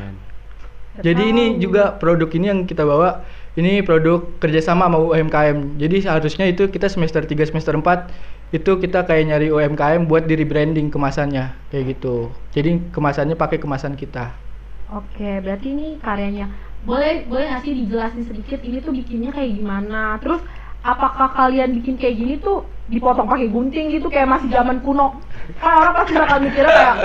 Jadi 0.99 1.31
ini 1.31 1.45
juga 1.63 1.95
produk 1.95 2.27
ini 2.35 2.47
yang 2.51 2.61
kita 2.67 2.83
bawa 2.83 3.23
ini 3.55 3.87
produk 3.87 4.27
kerjasama 4.43 4.91
sama 4.91 4.99
UMKM. 4.99 5.79
Jadi 5.79 5.97
seharusnya 6.03 6.47
itu 6.51 6.67
kita 6.67 6.91
semester 6.91 7.23
3 7.23 7.47
semester 7.47 7.71
4 7.79 8.11
itu 8.51 8.71
kita 8.83 9.07
kayak 9.07 9.31
nyari 9.31 9.47
UMKM 9.55 10.11
buat 10.11 10.27
di 10.27 10.35
rebranding 10.35 10.91
kemasannya 10.91 11.55
kayak 11.71 11.85
gitu. 11.95 12.35
Jadi 12.51 12.91
kemasannya 12.91 13.39
pakai 13.39 13.63
kemasan 13.63 13.95
kita. 13.95 14.48
Oke, 14.89 15.45
berarti 15.45 15.69
ini 15.69 15.87
karyanya. 16.01 16.49
Boleh 16.89 17.29
boleh 17.29 17.53
nggak 17.53 17.63
sih 17.69 17.75
dijelasin 17.77 18.25
sedikit 18.25 18.65
ini 18.65 18.81
tuh 18.81 18.97
bikinnya 18.97 19.35
kayak 19.35 19.61
gimana? 19.61 20.17
Terus 20.25 20.41
apakah 20.81 21.35
kalian 21.37 21.77
bikin 21.77 22.01
kayak 22.01 22.17
gini 22.17 22.35
tuh 22.41 22.65
dipotong 22.89 23.29
pakai 23.29 23.53
gunting 23.53 23.93
gitu 23.93 24.09
kayak 24.09 24.31
masih 24.31 24.49
zaman 24.49 24.81
kuno? 24.81 25.21
Kan 25.61 25.73
orang 25.77 25.93
pasti 25.93 26.13
bakal 26.17 26.39
mikirnya 26.41 26.73
kayak 26.73 26.97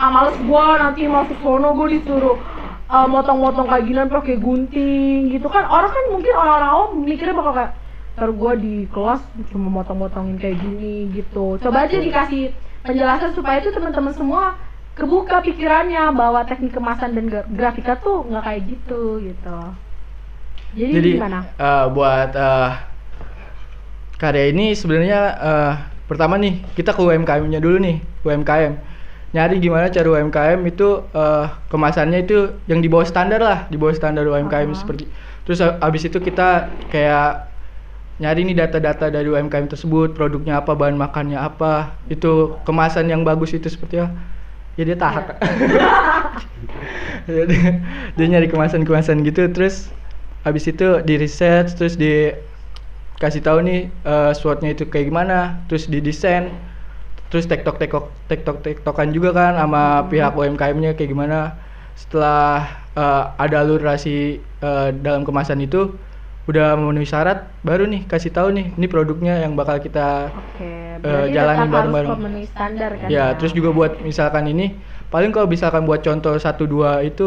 ah 0.00 0.08
males 0.08 0.36
gua 0.44 0.80
nanti 0.80 1.04
masuk 1.08 1.36
sono 1.44 1.76
gua 1.76 1.88
disuruh 1.88 2.36
uh, 2.88 3.06
motong-motong 3.08 3.68
kayak 3.68 3.84
gini 3.84 4.00
pakai 4.08 4.36
gunting 4.40 5.18
gitu 5.32 5.46
kan 5.52 5.68
orang 5.68 5.92
kan 5.92 6.04
mungkin 6.08 6.32
orang-orang 6.32 6.70
awam 6.72 6.90
mikirnya 7.04 7.36
bakal 7.36 7.52
kayak 7.52 7.72
ntar 8.16 8.30
gua 8.32 8.52
di 8.56 8.88
kelas 8.88 9.20
cuma 9.52 9.68
motong-motongin 9.80 10.36
kayak 10.40 10.56
gini 10.56 11.12
gitu 11.12 11.60
coba 11.60 11.84
aja 11.84 11.96
dikasih 12.00 12.52
penjelasan 12.80 13.36
supaya 13.36 13.60
itu 13.60 13.70
teman-teman 13.76 14.12
semua 14.16 14.56
kebuka 15.00 15.40
pikirannya 15.40 16.12
bahwa 16.12 16.44
teknik 16.44 16.76
kemasan 16.76 17.16
dan 17.16 17.24
gra- 17.32 17.48
grafika 17.48 17.96
tuh 17.96 18.28
nggak 18.28 18.44
kayak 18.44 18.62
gitu 18.68 19.00
gitu. 19.24 19.58
Jadi, 20.76 20.92
Jadi 20.92 21.10
gimana? 21.16 21.40
eh, 21.56 21.84
buat 21.90 22.30
eh, 22.36 22.70
karya 24.20 24.52
ini 24.52 24.76
sebenarnya 24.76 25.20
eh, 25.40 25.72
pertama 26.04 26.36
nih 26.36 26.60
kita 26.76 26.92
ke 26.92 27.00
UMKM-nya 27.00 27.58
dulu 27.64 27.80
nih 27.80 27.96
UMKM 28.26 28.74
nyari 29.30 29.62
gimana 29.62 29.86
cara 29.88 30.06
UMKM 30.10 30.60
itu 30.68 30.88
eh, 31.16 31.46
kemasannya 31.72 32.18
itu 32.28 32.60
yang 32.68 32.84
di 32.84 32.88
bawah 32.92 33.08
standar 33.08 33.40
lah 33.40 33.58
di 33.72 33.80
bawah 33.80 33.96
standar 33.96 34.28
UMKM 34.28 34.70
Aha. 34.70 34.76
seperti. 34.76 35.08
Terus 35.48 35.64
abis 35.64 36.02
itu 36.06 36.20
kita 36.20 36.68
kayak 36.92 37.48
nyari 38.20 38.44
nih 38.44 38.52
data-data 38.52 39.08
dari 39.08 39.32
UMKM 39.32 39.64
tersebut 39.72 40.12
produknya 40.12 40.60
apa 40.60 40.76
bahan 40.76 40.92
makannya 41.00 41.40
apa 41.40 41.96
itu 42.12 42.60
kemasan 42.68 43.08
yang 43.08 43.24
bagus 43.24 43.56
itu 43.56 43.64
seperti 43.72 44.04
apa 44.04 44.12
ya 44.80 44.84
dia 44.88 44.96
tahap. 44.96 45.36
Ya. 47.28 47.44
dia, 47.50 47.84
dia 48.16 48.26
nyari 48.26 48.48
kemasan-kemasan 48.48 49.20
gitu 49.28 49.44
terus 49.52 49.92
habis 50.40 50.64
itu 50.64 51.04
di 51.04 51.20
riset 51.20 51.68
terus 51.76 52.00
di 52.00 52.32
kasih 53.20 53.44
tahu 53.44 53.60
nih 53.60 53.92
eh, 53.92 54.32
SWOT-nya 54.32 54.72
itu 54.72 54.88
kayak 54.88 55.12
gimana 55.12 55.60
terus 55.68 55.84
didesain 55.84 56.48
terus 57.28 57.44
tektok 57.46 57.76
tektok 57.78 58.10
tektok 58.26 58.56
tektokan 58.64 59.12
juga 59.12 59.30
kan 59.36 59.52
sama 59.54 60.08
pihak 60.10 60.34
UMKM-nya 60.34 60.96
kayak 60.96 61.10
gimana. 61.12 61.54
Setelah 61.94 62.80
eh, 62.96 63.24
ada 63.36 63.56
alurasi 63.60 64.40
eh, 64.40 64.88
dalam 65.04 65.22
kemasan 65.28 65.60
itu 65.60 65.94
udah 66.50 66.64
memenuhi 66.80 67.06
syarat 67.12 67.38
baru 67.68 67.82
nih 67.92 68.00
kasih 68.10 68.30
tahu 68.36 68.48
nih 68.56 68.64
ini 68.78 68.86
produknya 68.92 69.32
yang 69.44 69.52
bakal 69.60 69.76
kita 69.86 70.00
oke 70.38 70.68
Eh, 71.00 71.00
berarti 71.08 71.32
jalanin 71.36 71.60
tetap 71.64 71.74
bareng-bareng. 71.74 72.10
harus 72.12 72.20
memenuhi 72.20 72.46
standar 72.52 72.90
kan 73.00 73.08
ya 73.14 73.24
terus 73.38 73.52
juga 73.58 73.70
buat 73.78 73.92
misalkan 74.10 74.44
ini 74.52 74.64
paling 75.12 75.30
kalau 75.34 75.48
misalkan 75.54 75.82
buat 75.88 76.00
contoh 76.06 76.34
satu 76.46 76.64
dua 76.72 76.90
itu 77.08 77.22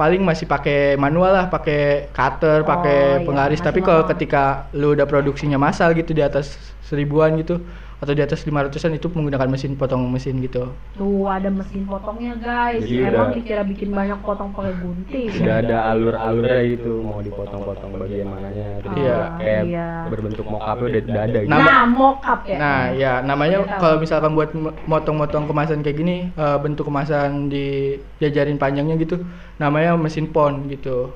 paling 0.00 0.22
masih 0.24 0.46
pakai 0.48 0.96
manual 1.04 1.30
lah 1.36 1.46
pakai 1.54 2.08
cutter 2.16 2.64
Oh, 2.64 2.68
pakai 2.72 2.96
iya, 3.20 3.24
penggaris 3.26 3.60
masih 3.60 3.66
tapi 3.68 3.80
kalau 3.84 4.02
ketika 4.08 4.38
lu 4.72 4.96
udah 4.96 5.06
produksinya 5.12 5.58
massal 5.60 5.92
gitu 5.92 6.10
di 6.16 6.22
atas 6.24 6.46
seribuan 6.88 7.36
gitu 7.40 7.54
atau 8.02 8.12
di 8.12 8.18
atas 8.18 8.42
500-an 8.42 8.98
itu 8.98 9.06
menggunakan 9.06 9.46
mesin 9.46 9.78
potong 9.78 10.02
mesin 10.10 10.42
gitu 10.42 10.74
Tuh 10.92 11.22
ada 11.24 11.46
mesin 11.46 11.86
potongnya 11.86 12.34
guys. 12.34 12.82
Jadi 12.82 12.98
Emang 13.00 13.30
udah- 13.30 13.34
dikira 13.38 13.62
bikin 13.62 13.94
banyak 13.94 14.18
potong 14.20 14.50
pakai 14.50 14.74
gunting. 14.74 15.30
Sudah 15.30 15.62
ada 15.62 15.76
alur-alurnya 15.88 16.60
gitu 16.68 16.98
mau 16.98 17.22
dipotong-potong 17.22 17.94
bagian 17.94 18.26
mananya 18.26 18.82
Iya. 18.90 19.18
kayak 19.38 19.62
Iya. 19.64 19.88
berbentuk 20.10 20.42
mockupnya 20.44 20.82
udah, 20.82 21.02
udah 21.06 21.22
ada 21.22 21.38
gitu. 21.38 21.50
Nama- 21.54 21.62
Nah, 21.62 21.82
mockup 21.86 22.40
ya. 22.42 22.56
nah 22.58 22.80
ya 22.92 23.12
namanya 23.22 23.58
tahu. 23.62 23.78
kalau 23.78 23.96
misalkan 23.96 24.32
buat 24.34 24.50
motong-motong 24.84 25.44
kemasan 25.46 25.80
kayak 25.80 25.96
gini 25.96 26.16
eh, 26.28 26.58
bentuk 26.58 26.84
kemasan 26.84 27.46
dijajarin 27.46 28.58
panjangnya 28.58 28.98
gitu 28.98 29.22
namanya 29.56 29.94
mesin 29.94 30.26
pon 30.26 30.66
gitu 30.66 31.14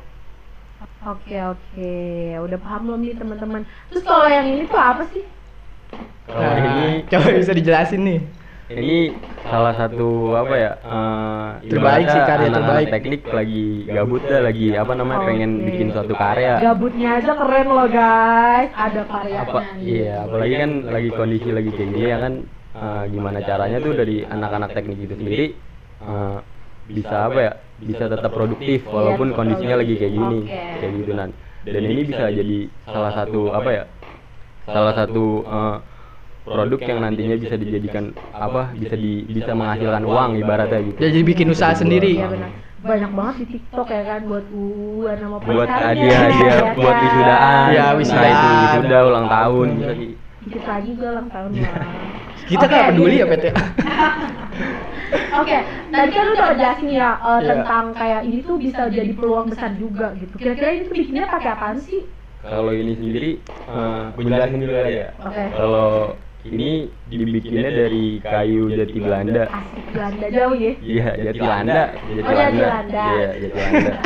Oke 1.02 1.38
oke, 1.38 1.94
udah 2.42 2.58
paham 2.58 2.80
belum 2.84 3.00
nih 3.00 3.14
teman-teman? 3.14 3.62
Terus 3.88 4.02
kalau 4.02 4.26
yang 4.26 4.42
ini 4.44 4.66
tuh 4.66 4.74
apa 4.76 5.06
sih? 5.06 5.22
Kalau 6.26 6.42
Nah, 6.42 6.58
ini 6.58 7.06
coba 7.06 7.28
bisa 7.32 7.52
dijelasin 7.52 8.02
nih 8.02 8.20
ini 8.66 9.14
salah 9.46 9.70
satu 9.72 10.34
apa 10.34 10.54
ya 10.56 10.72
eh, 10.74 11.48
Terbaik 11.70 12.06
sih, 12.08 12.18
karya 12.20 12.50
anak-anak 12.50 12.66
terbaik. 12.66 12.88
teknik 12.90 13.20
lagi 13.30 13.66
gabut 13.86 14.18
dah 14.20 14.40
lagi 14.42 14.66
apa 14.74 14.92
namanya 14.92 15.22
pengen 15.22 15.50
Oke. 15.54 15.64
bikin 15.64 15.88
suatu 15.88 16.12
karya 16.12 16.58
Gabutnya 16.58 17.08
aja 17.14 17.32
keren 17.32 17.68
loh 17.68 17.86
guys, 17.86 18.70
ada 18.74 19.02
karyanya. 19.06 19.38
apa 19.40 19.60
iya 19.78 20.14
apalagi 20.20 20.54
kan 20.56 20.70
lagi 20.84 21.10
kondisi 21.10 21.48
lagi 21.48 21.70
kayak 21.70 21.90
gini 21.94 22.04
ya 22.04 22.18
kan 22.18 22.32
eh, 22.74 23.04
gimana 23.08 23.38
caranya 23.40 23.78
tuh 23.78 23.92
dari 23.94 24.16
anak-anak 24.26 24.70
teknik 24.72 24.98
itu 25.00 25.14
sendiri 25.14 25.46
eh, 26.02 26.38
bisa 26.88 27.16
apa 27.24 27.38
ya 27.40 27.52
bisa 27.78 28.04
tetap 28.06 28.30
produktif 28.30 28.82
walaupun 28.84 29.30
tetap 29.30 29.38
kondisinya 29.38 29.76
lagi 29.78 29.94
kayak 29.94 30.10
gini 30.12 30.40
kayak 30.76 30.92
gitu 30.96 31.12
nan 31.14 31.30
dan 31.62 31.82
ini 31.82 32.02
bisa 32.02 32.30
jadi 32.30 32.58
salah 32.84 33.12
satu 33.12 33.50
apa 33.50 33.70
ya 33.70 33.82
salah 34.66 34.92
satu 34.92 35.24
eh, 35.42 35.76
produk 36.42 36.80
yang 36.80 36.98
nantinya 37.00 37.34
bisa 37.34 37.54
dijadikan 37.54 38.04
apa 38.30 38.70
bisa 38.72 38.94
di 38.94 39.26
bisa 39.26 39.50
menghasilkan 39.50 40.02
uang 40.02 40.30
ibaratnya 40.36 40.80
gitu 40.84 40.98
jadi 41.00 41.20
bikin 41.22 41.46
usaha 41.50 41.72
sendiri 41.72 42.16
Iya 42.16 42.28
benar. 42.28 42.50
Banyak 42.76 43.12
banget 43.12 43.34
di 43.42 43.46
TikTok 43.52 43.88
ya 43.88 44.02
kan 44.04 44.20
buat 44.24 44.46
uan 44.46 45.16
sama 45.18 45.36
buat 45.42 45.66
hadiah-hadiah 45.66 46.54
ya 46.54 46.70
buat 46.72 46.96
wisudaan 46.96 47.64
Ya, 47.68 47.86
wisudaan. 47.98 48.30
itu 48.30 48.46
wisuda 48.54 48.98
ulang 49.02 49.26
tahun 49.26 49.68
bisa 49.74 49.92
Dikit 50.46 50.62
lagi 50.62 50.90
gue 50.94 51.08
ulang 51.10 51.26
tahun 51.26 51.50
lah. 51.56 51.74
kita 52.50 52.62
Oke, 52.62 52.70
kan 52.70 52.82
peduli 52.86 53.16
ya 53.18 53.26
PT 53.26 53.44
Oke, 55.36 55.56
tadi 55.88 56.10
kan 56.12 56.24
lu 56.24 56.32
udah 56.32 56.54
jelasin 56.54 56.88
ya 56.88 57.10
eh, 57.16 57.30
Iya. 57.36 57.48
tentang 57.48 57.84
kayak 57.90 58.20
ini 58.22 58.38
tuh 58.40 58.56
bisa 58.56 58.82
jadi 58.86 59.12
peluang 59.12 59.46
besar 59.50 59.70
juga 59.74 60.14
gitu. 60.14 60.34
Kira-kira 60.38 60.68
ini 60.70 60.82
tuh 60.84 60.94
bikinnya 60.94 61.24
pakai 61.26 61.50
apaan 61.52 61.78
sih? 61.78 62.06
Kalau 62.46 62.70
ini 62.70 62.92
sendiri 62.94 63.30
eh 63.42 64.02
gue 64.12 64.22
jelasin 64.24 64.58
dulu 64.60 64.74
aja 64.74 65.06
Oke. 65.18 65.44
kalau 65.52 65.90
ini 66.46 66.70
dibikinnya 67.10 67.74
dari 67.74 68.22
kayu 68.22 68.70
jati 68.70 69.02
Belanda. 69.02 69.50
Asik 69.50 69.82
Belanda. 69.90 70.26
Jauh 70.30 70.54
ya. 70.54 70.72
iya 70.78 71.08
jati 71.18 71.38
Belanda. 71.42 71.82
Jati 71.90 72.22
Oh, 72.22 72.38
Jati 72.38 72.54
Belanda. 72.54 73.02
iya 73.10 73.28
jati 73.34 73.48
Belanda. 73.50 73.92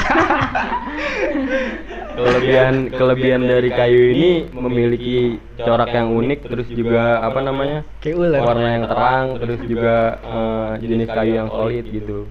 Kelebihan 2.10 2.74
kelebihan 2.90 3.42
dari 3.44 3.70
kayu 3.70 4.02
ini 4.12 4.30
memiliki 4.52 5.36
corak 5.56 5.92
yang 5.92 6.12
unik 6.12 6.40
terus 6.48 6.68
juga 6.68 7.20
apa 7.20 7.40
namanya? 7.40 7.84
Kayak 8.00 8.16
ular. 8.18 8.40
Warna 8.40 8.68
yang 8.72 8.84
terang 8.88 9.26
terus 9.36 9.60
juga 9.64 9.96
eh, 10.18 10.70
jenis 10.80 11.08
kayu 11.08 11.32
yang 11.36 11.48
solid 11.48 11.84
gitu 11.86 12.24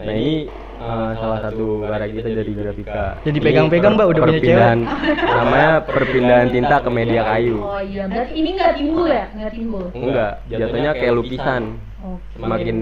nah 0.00 0.14
ini 0.16 0.48
eh, 0.80 1.10
salah 1.14 1.38
satu 1.40 1.84
karya 1.84 2.08
kita 2.08 2.28
dari 2.32 2.52
grafika. 2.56 3.20
Jadi 3.20 3.38
pegang-pegang, 3.38 3.92
Mbak, 3.94 4.06
udah 4.08 4.20
punya 4.22 4.32
perpindahan- 4.40 4.86
namanya 5.36 5.72
perpindahan 5.84 6.48
tinta 6.48 6.76
ke 6.80 6.90
media 6.90 7.22
kayu. 7.26 7.60
Oh 7.60 7.76
iya, 7.78 8.08
berarti 8.08 8.32
ini 8.34 8.48
nggak 8.56 8.72
timbul 8.74 9.06
ya? 9.06 9.24
Nggak 9.30 9.52
timbul. 9.52 9.84
enggak. 9.92 10.32
Jatuhnya 10.48 10.90
kayak 10.96 11.14
lukisan. 11.14 11.62
Oke. 12.00 12.24
semakin 12.34 12.76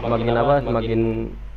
semakin 0.00 0.32
apa? 0.34 0.54
semakin 0.64 1.00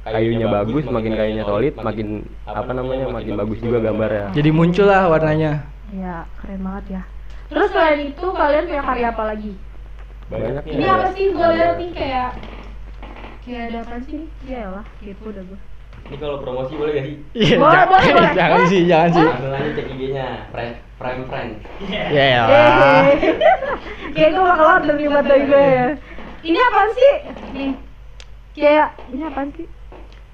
kayunya 0.03 0.47
bagus 0.51 0.83
semakin 0.83 1.11
kayunya 1.15 1.43
solid 1.47 1.73
makin 1.79 2.07
apa 2.43 2.71
namanya? 2.75 3.05
makin 3.07 3.33
bagus 3.39 3.57
juga 3.63 3.77
gambarnya. 3.79 4.35
Jadi 4.35 4.49
muncul 4.51 4.83
lah 4.83 5.07
warnanya. 5.07 5.63
Ya, 5.95 6.27
keren 6.37 6.59
banget 6.59 6.85
ya. 6.91 7.01
Terus 7.47 7.69
selain 7.71 8.03
itu 8.03 8.25
kalian 8.35 8.67
punya 8.67 8.83
karya 8.83 9.07
apa 9.15 9.23
lagi? 9.31 9.53
banyak 10.27 10.63
Ini 10.65 10.85
apa 10.89 11.07
sih? 11.13 11.25
Gue 11.31 11.47
lihat 11.53 11.77
nih 11.79 11.89
kayak 11.93 12.29
kayak 13.43 13.63
ada 13.69 13.79
apa 13.81 13.95
sih? 14.03 14.21
Ya 14.43 14.63
lah, 14.69 14.85
gitu 14.99 15.23
udah 15.25 15.43
gue. 15.43 15.59
ini 16.03 16.17
kalau 16.17 16.37
promosi 16.37 16.73
boleh 16.73 16.91
gak 16.93 17.05
sih 17.05 17.15
Iya, 17.33 17.55
Boleh, 17.55 17.71
jangan, 17.71 17.87
boleh, 17.87 18.11
boleh. 18.17 18.31
jangan 18.33 18.61
sih, 18.65 18.81
jangan 18.85 19.09
sih. 19.09 19.23
langsung 19.25 19.53
aja 19.53 19.69
cek 19.71 19.85
IG-nya 19.89 20.27
friend 20.49 20.73
friend 20.93 21.19
friend 21.25 21.51
Ya 21.85 22.25
ya. 22.29 22.41
Hehehe. 22.43 23.29
Kayak 24.15 24.29
gue 24.31 24.43
bakal 24.45 24.67
order 24.69 24.93
nih 24.93 25.07
buat 25.07 25.25
dari 25.25 25.43
gue 25.45 25.63
ya. 25.69 25.85
Ini 26.43 26.57
apaan 26.61 26.89
sih? 26.91 27.13
Nih. 27.53 27.71
Kayak 28.53 28.87
ini 29.09 29.23
apaan 29.23 29.49
sih? 29.53 29.67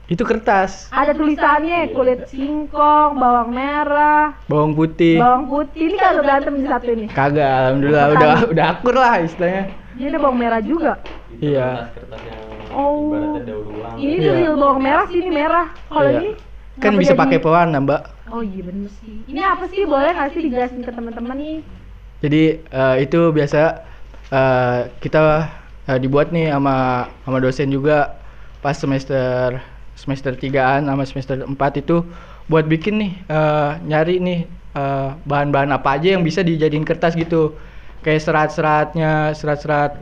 Itu 0.07 0.25
kertas, 0.25 0.89
Ada 0.89 1.13
tulisannya 1.13 1.93
kulit 1.93 2.25
singkong, 2.25 3.13
bawang 3.13 3.53
merah, 3.53 4.33
bawang 4.45 4.73
putih. 4.73 5.21
bawang 5.21 5.45
putih. 5.45 5.85
Ini 5.85 5.95
kagak 5.95 6.23
berantem 6.23 6.53
di 6.55 6.65
satu 6.65 6.87
ini. 6.89 7.05
Kagak, 7.07 7.45
alhamdulillah 7.45 8.05
Apa 8.07 8.13
udah 8.15 8.31
udah 8.49 8.65
akur 8.71 8.95
lah 8.95 9.21
istilahnya. 9.21 9.69
Ini 9.93 10.05
ada 10.07 10.17
bawang 10.17 10.37
merah 10.39 10.61
juga. 10.61 10.97
Iya. 11.37 11.93
kertas-kertas 11.93 12.21
yang 12.25 12.41
Oh. 12.71 13.09
ibaratnya 13.09 13.41
daur 13.45 13.65
ulang 13.67 13.95
Ini 13.95 14.15
Iya. 14.15 14.31
real 14.35 14.55
bawang 14.55 14.79
merah 14.79 15.05
sih 15.05 15.17
ini 15.17 15.29
merah. 15.29 15.67
Kalau 15.85 16.05
Iya. 16.05 16.19
ini 16.19 16.29
kan 16.77 16.93
bisa 16.95 17.11
jadi- 17.11 17.19
pakai 17.19 17.37
pewarna 17.37 17.77
mbak 17.77 18.01
Oh 18.29 18.39
iya 18.39 18.61
bener 18.61 18.89
sih. 18.95 19.25
Ini 19.25 19.41
apa 19.43 19.65
sih? 19.65 19.83
Boleh 19.83 20.11
nggak 20.11 20.29
sih 20.31 20.41
dijelasin 20.43 20.81
ke 20.81 20.91
teman-teman 20.91 21.35
nih? 21.35 21.59
jadi 22.19 22.43
eh, 22.61 22.95
itu 22.99 23.31
biasa 23.31 23.79
eh, 24.29 24.79
kita 24.99 25.47
eh, 25.85 25.97
dibuat 25.97 26.29
nih 26.29 26.51
sama 26.51 26.75
sama 27.23 27.39
dosen 27.39 27.71
juga 27.71 28.19
pas 28.59 28.75
semester 28.75 29.63
semester 29.95 30.35
3an 30.35 30.83
sama 30.83 31.03
semester 31.03 31.39
4 31.39 31.55
itu 31.77 32.03
buat 32.45 32.67
bikin 32.67 32.99
nih 32.99 33.11
eh, 33.23 33.71
nyari 33.81 34.19
nih 34.19 34.39
eh, 34.75 35.09
bahan-bahan 35.23 35.71
apa 35.71 35.95
aja 35.95 36.11
yang 36.11 36.21
bisa 36.21 36.43
dijadiin 36.43 36.83
kertas 36.83 37.15
gitu 37.15 37.55
kayak 37.99 38.19
serat-seratnya 38.19 39.31
serat-serat 39.33 39.95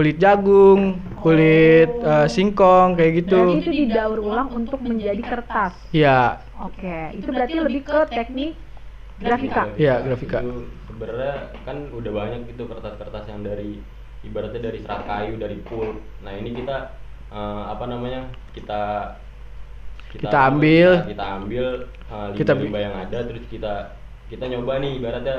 kulit 0.00 0.16
jagung 0.16 0.96
kulit 1.20 1.92
eh, 2.00 2.26
singkong 2.32 2.96
kayak 2.96 3.12
gitu 3.20 3.36
Berarti 3.36 3.56
itu 3.60 3.70
didaur 3.84 4.18
ulang 4.24 4.48
untuk 4.56 4.80
menjadi 4.80 5.20
kertas. 5.20 5.76
ya 5.92 6.40
Oke, 6.56 7.12
itu 7.20 7.28
berarti 7.28 7.56
lebih 7.60 7.82
ke 7.84 7.98
teknik 8.08 8.52
grafika. 9.20 9.62
Iya, 9.76 9.94
grafika. 10.00 10.38
Itu 10.40 10.52
sebenarnya 10.88 11.34
kan 11.68 11.76
udah 11.92 12.12
banyak 12.16 12.40
gitu 12.48 12.62
kertas-kertas 12.64 13.24
yang 13.28 13.40
dari 13.44 13.76
ibaratnya 14.24 14.60
dari 14.72 14.78
serat 14.80 15.02
kayu, 15.04 15.36
dari 15.36 15.56
pulp. 15.68 16.00
Nah, 16.24 16.32
ini 16.32 16.50
kita 16.56 16.76
eh, 17.28 17.62
apa 17.68 17.84
namanya? 17.84 18.24
Kita 18.56 18.80
Kita 20.16 20.38
ambil. 20.50 20.90
kita, 21.04 21.10
kita 21.12 21.24
ambil 21.38 21.64
eh, 22.08 22.28
Kita 22.34 22.52
bi- 22.56 22.72
limbah-limbah 22.72 22.80
yang 22.82 22.96
ada 22.96 23.18
terus 23.28 23.44
kita 23.52 23.74
kita 24.32 24.44
nyoba 24.46 24.78
nih 24.78 24.92
ibaratnya 24.98 25.36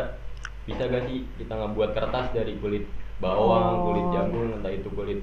bisa 0.67 0.85
gak 0.87 1.03
sih 1.09 1.25
kita 1.41 1.53
ngebuat 1.57 1.89
kertas 1.97 2.25
dari 2.37 2.53
kulit 2.61 2.85
bawang, 3.21 3.63
Oh. 3.71 3.81
kulit 3.87 4.05
jagung, 4.11 4.49
entah 4.57 4.71
itu 4.71 4.89
kulit 4.91 5.21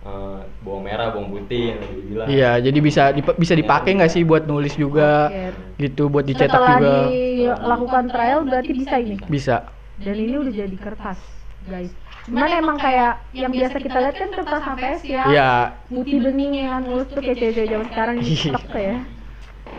eh, 0.00 0.40
bawang 0.62 0.82
merah, 0.84 1.10
bawang 1.10 1.28
putih 1.28 1.74
yang 1.74 1.80
dibilang. 1.82 2.26
Iya, 2.28 2.50
jadi 2.62 2.78
bisa 2.78 3.02
dip- 3.10 3.34
bisa 3.34 3.52
dipakai 3.52 3.90
nggak 3.92 4.08
sih 4.08 4.22
buat 4.22 4.44
nulis 4.44 4.72
juga, 4.74 5.26
Oke. 5.26 5.50
gitu, 5.80 6.06
buat 6.06 6.22
dicetak 6.22 6.54
Setelah 6.54 6.78
juga, 6.78 6.94
dilakukan 7.08 8.04
trial 8.06 8.40
berarti 8.42 8.72
bisa 8.74 8.94
ini. 8.96 9.16
bisa. 9.26 9.56
Dan 9.98 10.14
ini 10.14 10.38
udah 10.38 10.54
jadi 10.54 10.76
kertas, 10.76 11.18
guys. 11.64 11.90
Cuman 12.22 12.50
emang 12.52 12.76
kayak 12.76 13.24
yang 13.32 13.50
biasa 13.50 13.76
kita 13.76 13.98
lihat 13.98 14.14
kan 14.14 14.30
kertas 14.30 14.62
HVS 14.62 15.02
ya. 15.02 15.22
Iya. 15.26 15.50
Putih 15.88 16.20
bening 16.20 16.52
yang 16.54 16.84
nulis 16.84 17.08
tuh 17.08 17.18
kayak 17.18 17.36
cewek 17.36 17.66
zaman 17.66 17.86
sekarang 17.88 18.14
di 18.14 18.24
Iya. 18.24 18.36
TikTok 18.38 18.64
tuh 18.68 18.82
ya. 18.84 18.96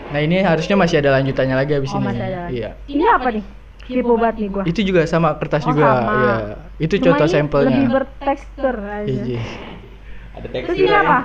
Nah 0.10 0.20
ini 0.20 0.36
harusnya 0.42 0.76
masih 0.76 0.96
ada 0.98 1.10
lanjutannya 1.14 1.56
lagi 1.56 1.72
abis 1.72 1.92
Oh 1.92 1.98
ini. 1.98 2.06
masih 2.06 2.24
ada. 2.24 2.42
Iya. 2.50 2.70
Ini 2.86 3.04
apa 3.08 3.28
nih? 3.32 3.46
Kipo 3.89 4.13
banget 4.15 4.36
nih 4.38 4.48
gua. 4.53 4.63
Itu 4.63 4.79
juga 4.86 5.01
sama 5.03 5.36
kertas 5.36 5.65
Oh, 5.65 5.74
juga. 5.74 5.84
sama. 5.89 6.12
Iya. 6.13 6.36
Itu 6.77 6.96
Cuma 6.96 7.03
contoh 7.12 7.27
sampelnya. 7.27 7.67
Lebih 7.74 7.86
bertekstur 7.89 8.75
aja. 8.77 9.10
Iya. 9.10 9.41
Ada 10.31 10.46
Terus 10.46 10.53
tekstur. 10.69 10.79
ini 10.79 10.93
apa? 10.93 11.17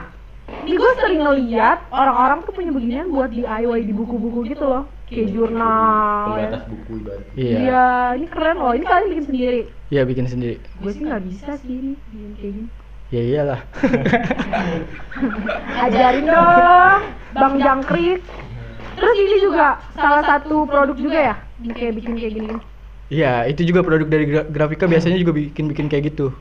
Ini 0.45 0.75
gue 0.75 0.93
sering 0.95 1.21
ngeliat 1.21 1.79
orang-orang 1.89 2.39
tuh 2.45 2.53
punya 2.53 2.69
beginian 2.69 3.09
buat 3.09 3.29
DIY 3.29 3.81
di 3.83 3.93
buku-buku 3.93 4.45
gitu 4.45 4.63
loh 4.63 4.85
Kayak 5.05 5.33
jurnal 5.33 6.37
ya. 6.37 6.49
Pembatas 6.49 6.63
buku 6.69 6.91
ibarat. 7.01 7.25
Iya. 7.33 7.57
Iya, 7.57 7.85
ini 8.17 8.27
keren 8.29 8.57
loh, 8.59 8.73
ini 8.73 8.85
kalian 8.85 9.07
bikin 9.11 9.25
sendiri 9.25 9.61
Iya 9.89 10.01
bikin 10.05 10.27
sendiri. 10.27 10.57
Gue 10.81 10.91
sih 10.91 11.01
nggak 11.01 11.23
bisa 11.25 11.51
sih 11.61 11.73
ini, 11.73 11.93
bikin 12.09 12.31
kayak 12.37 12.53
gini 12.57 12.69
Ya 13.09 13.21
iyalah. 13.23 13.61
Ajarin 15.81 16.25
dong, 16.27 17.01
Bang 17.33 17.55
Jangkrik 17.57 18.21
Terus 18.95 19.17
ini 19.17 19.37
juga 19.43 19.67
salah 19.93 20.23
satu 20.23 20.65
produk 20.65 20.95
juga 20.95 21.19
ya? 21.21 21.35
Yang 21.61 21.75
kayak 21.77 21.93
bikin 21.95 22.13
kayak 22.15 22.33
gini. 22.33 22.55
Iya, 23.07 23.33
itu 23.47 23.61
juga 23.63 23.81
produk 23.81 24.07
dari 24.07 24.25
gra- 24.25 24.47
grafika 24.47 24.85
biasanya 24.87 25.19
juga 25.19 25.33
bikin-bikin 25.33 25.87
kayak 25.87 26.05
gitu. 26.09 26.33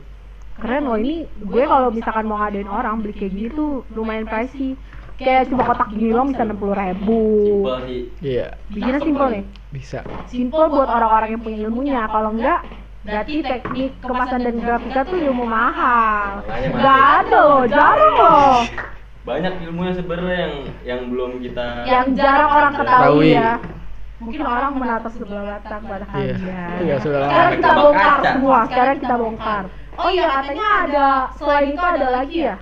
Keren 0.54 0.86
loh, 0.86 0.96
ini 0.96 1.26
gue 1.36 1.64
kalau 1.64 1.90
misalkan 1.90 2.24
mau 2.24 2.38
ngadain 2.38 2.66
orang 2.66 3.02
beli 3.02 3.12
kayak 3.12 3.32
gini 3.32 3.48
tuh 3.50 3.70
lumayan 3.90 4.24
pricey. 4.24 4.78
Kayak 5.14 5.46
cuma 5.46 5.62
kotak 5.62 5.90
gini 5.90 6.10
loh 6.10 6.26
bisa 6.26 6.42
60 6.42 6.74
ribu. 6.74 7.20
Simpel 7.44 7.76
sih. 7.86 8.02
Iya, 8.20 8.46
Bikinnya 8.66 9.00
simple 9.00 9.28
nih 9.30 9.44
bisa. 9.70 9.98
simple 10.26 10.64
buat 10.68 10.88
orang-orang 10.88 11.28
yang 11.34 11.42
punya 11.42 11.58
ilmunya. 11.60 12.00
kalau 12.06 12.30
enggak 12.30 12.60
berarti 13.04 13.36
teknik 13.38 13.90
kemasan 14.00 14.40
dan 14.40 14.56
grafika 14.56 15.00
tuh 15.04 15.18
ilmu 15.20 15.44
mahal. 15.44 16.42
masih- 16.42 16.80
ada 16.80 17.38
loh 17.44 17.62
jarang 17.68 18.14
loh 18.16 18.58
Banyak 19.24 19.52
ilmunya 19.64 19.92
sebenarnya 19.94 20.36
yang 20.36 20.54
yang 20.84 21.00
belum 21.08 21.40
kita 21.40 21.88
yang 21.88 22.06
jarang 22.12 22.50
orang 22.50 22.72
ketahui 22.76 23.32
ya 23.32 23.56
mungkin 24.20 24.40
orang 24.40 24.72
menatap 24.76 25.12
sebelah 25.12 25.44
mata 25.50 25.76
kepada 25.76 26.04
Iya. 26.06 26.36
kalian 26.36 26.78
Iya, 26.80 26.96
sudah 27.00 27.18
lama. 27.18 27.28
sekarang 27.28 27.52
kita 27.56 27.70
bongkar 27.74 28.16
semua 28.22 28.58
sekarang 28.64 28.96
kita 29.00 29.14
bongkar 29.16 29.64
oh 29.94 30.08
iya 30.08 30.24
katanya 30.30 30.66
ada 30.80 31.06
selain 31.34 31.66
itu 31.72 31.82
ada 31.82 32.06
lagi 32.10 32.38
ya 32.44 32.56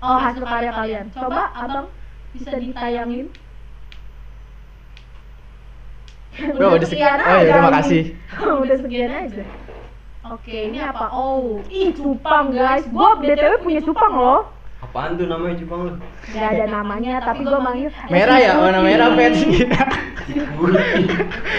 oh 0.00 0.18
hasil 0.18 0.44
karya 0.44 0.72
kalian 0.72 1.06
coba 1.10 1.42
abang 1.54 1.86
bisa 2.32 2.50
ditayangin 2.52 3.26
Bro, 6.56 6.80
udah 6.80 6.88
sekian. 6.88 7.20
Oh 7.20 7.36
ya, 7.36 7.44
terima 7.46 7.72
kasih. 7.74 8.02
udah 8.64 8.76
sekian 8.80 9.10
aja. 9.12 9.44
Oke, 10.24 10.72
ini 10.72 10.80
apa? 10.80 11.12
Oh, 11.12 11.60
ih 11.68 11.92
cupang 11.92 12.48
guys. 12.50 12.88
Gua 12.88 13.20
BTW 13.20 13.60
punya 13.60 13.84
cupang 13.84 14.16
loh. 14.16 14.48
Apaan 14.82 15.14
tuh 15.14 15.24
namanya 15.24 15.54
Jepang 15.56 15.80
lu? 15.86 15.92
Gak 16.28 16.48
ada 16.52 16.64
namanya, 16.68 17.22
tapi 17.22 17.46
gua 17.46 17.62
manggil 17.62 17.88
Merah 18.10 18.38
ya, 18.38 18.52
warna 18.58 18.82
merah 18.82 19.14
pet. 19.14 19.32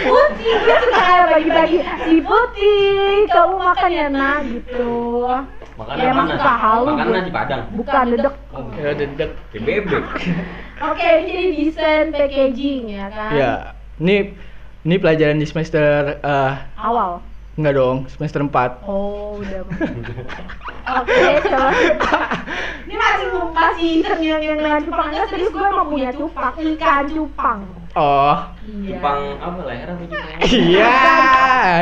Putih, 0.03 0.53
gue 0.55 0.77
suka 0.79 1.01
kayak 1.01 1.25
bagi-bagi 1.31 1.79
si 2.03 2.15
putih. 2.19 3.27
Kamu 3.27 3.55
makan 3.59 3.89
ya 3.91 4.07
nak 4.11 4.39
gitu. 4.45 5.27
Makan 5.73 5.95
Ya, 5.97 6.13
emang 6.13 6.27
halu 6.37 6.85
Makan 6.93 7.05
gua. 7.07 7.17
nasi 7.17 7.31
padang. 7.33 7.61
Bukan 7.73 8.05
dedek. 8.13 8.35
Oh, 8.53 8.61
Ya 8.77 8.91
dedek. 8.93 9.31
bebek. 9.51 10.05
Oke, 10.91 11.09
ini 11.23 11.31
jadi 11.31 11.47
desain 11.63 12.07
packaging 12.11 12.83
ya 12.91 13.07
kan? 13.09 13.31
Iya. 13.33 13.53
Ini 13.97 14.15
ini 14.83 14.95
pelajaran 14.99 15.39
di 15.39 15.47
semester 15.47 16.19
eh 16.19 16.53
Awal. 16.77 17.23
Enggak 17.53 17.73
dong, 17.75 17.97
semester 18.09 18.41
4. 18.41 18.83
Oh, 18.83 19.37
udah. 19.37 19.61
Oke, 20.99 21.21
coba. 21.47 21.69
Ini 22.83 22.95
masih 22.97 23.27
masih 23.53 23.91
yang 24.21 24.41
yang 24.41 24.57
dengan 24.57 24.81
cupang 24.83 25.07
enggak 25.13 25.27
serius 25.29 25.49
gue 25.49 25.61
emang 25.63 25.87
punya 25.87 26.09
cupang, 26.11 26.53
ikan 26.57 27.03
cupang. 27.09 27.59
Oh. 27.93 28.41
Iya. 28.65 28.97
Jepang 28.97 29.19
apa 29.37 29.59
leher 29.69 29.85
apa 29.85 30.01
Jepang? 30.01 30.25
Iya, 30.49 30.97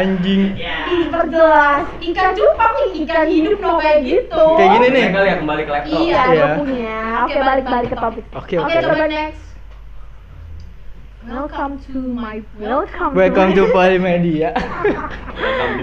anjing. 0.03 0.43
Ih, 0.59 1.03
perjelas. 1.07 1.87
Ikan 2.03 2.31
cupang 2.35 2.71
nih, 2.75 2.89
ikan 3.07 3.27
hidup 3.31 3.57
no 3.63 3.79
kayak 3.79 3.99
gitu. 4.03 4.45
Kayak 4.59 4.69
gini 4.75 4.87
nih. 4.91 5.05
Kali 5.07 5.27
ya 5.31 5.35
kembali 5.39 5.61
ke 5.63 5.71
laptop. 5.71 5.99
Iya, 6.03 6.21
Iya. 6.27 6.43
gue 6.43 6.49
punya. 6.59 6.99
Oke, 7.23 7.39
balik-balik 7.39 7.89
ke 7.89 7.97
topik. 7.97 8.25
Oke, 8.35 8.55
Oke, 8.59 8.75
oke. 8.75 8.83
coba 8.83 9.05
next. 9.07 9.50
Welcome 11.21 11.77
to 11.85 12.01
my 12.01 12.41
welcome. 12.57 13.13
Welcome 13.13 13.53
to 13.53 13.69
Polimedia. 13.69 14.57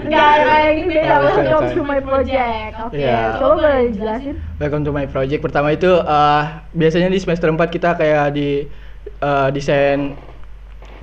Enggak, 0.03 0.35
kayak 0.43 0.71
ini 0.75 0.83
beda. 0.91 1.15
Welcome 1.23 1.67
to 1.79 1.81
my 1.87 1.99
project. 2.03 2.75
Oke, 2.83 3.07
coba 3.39 3.53
boleh 3.55 3.87
dijelasin? 3.87 4.35
Welcome 4.59 4.83
to 4.83 4.91
my 4.91 5.07
project. 5.07 5.39
Pertama 5.39 5.71
itu 5.71 5.87
eh, 5.87 6.43
biasanya 6.75 7.07
di 7.07 7.23
semester 7.23 7.47
4 7.47 7.55
kita 7.71 7.95
kayak 7.95 8.35
di 8.35 8.67
eh, 9.23 9.49
desain 9.55 10.19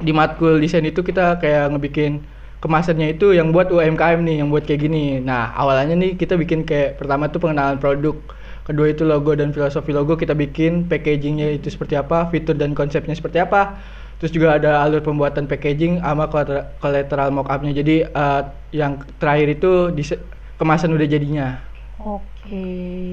di 0.05 0.13
matkul 0.13 0.61
desain 0.61 0.85
itu 0.85 1.01
kita 1.01 1.41
kayak 1.41 1.73
ngebikin 1.73 2.21
kemasannya 2.61 3.17
itu 3.17 3.33
yang 3.33 3.57
buat 3.57 3.73
UMKM 3.73 4.21
nih, 4.21 4.45
yang 4.45 4.53
buat 4.53 4.69
kayak 4.69 4.85
gini. 4.85 5.17
Nah, 5.25 5.57
awalnya 5.57 5.97
nih 5.97 6.13
kita 6.21 6.37
bikin 6.37 6.69
kayak 6.69 7.01
pertama 7.01 7.33
tuh 7.33 7.41
pengenalan 7.41 7.81
produk. 7.81 8.21
Kedua 8.69 8.93
itu 8.93 9.09
logo 9.09 9.33
dan 9.33 9.57
filosofi 9.57 9.97
logo 9.97 10.13
kita 10.21 10.37
bikin, 10.37 10.85
packagingnya 10.93 11.57
itu 11.57 11.73
seperti 11.73 11.97
apa, 11.97 12.29
fitur 12.29 12.53
dan 12.53 12.77
konsepnya 12.77 13.17
seperti 13.17 13.41
apa. 13.41 13.79
Terus 14.17 14.33
juga 14.33 14.57
ada 14.57 14.81
alur 14.81 15.05
pembuatan 15.05 15.45
packaging 15.45 16.01
sama 16.01 16.25
collateral- 16.27 16.73
collateral 16.81 17.29
mockupnya. 17.31 17.73
Jadi 17.77 17.97
eh, 18.03 18.43
yang 18.73 18.97
terakhir 19.21 19.61
itu 19.61 19.93
dise- 19.93 20.21
kemasan 20.57 20.97
udah 20.97 21.05
jadinya. 21.05 21.61
Oke. 22.01 22.65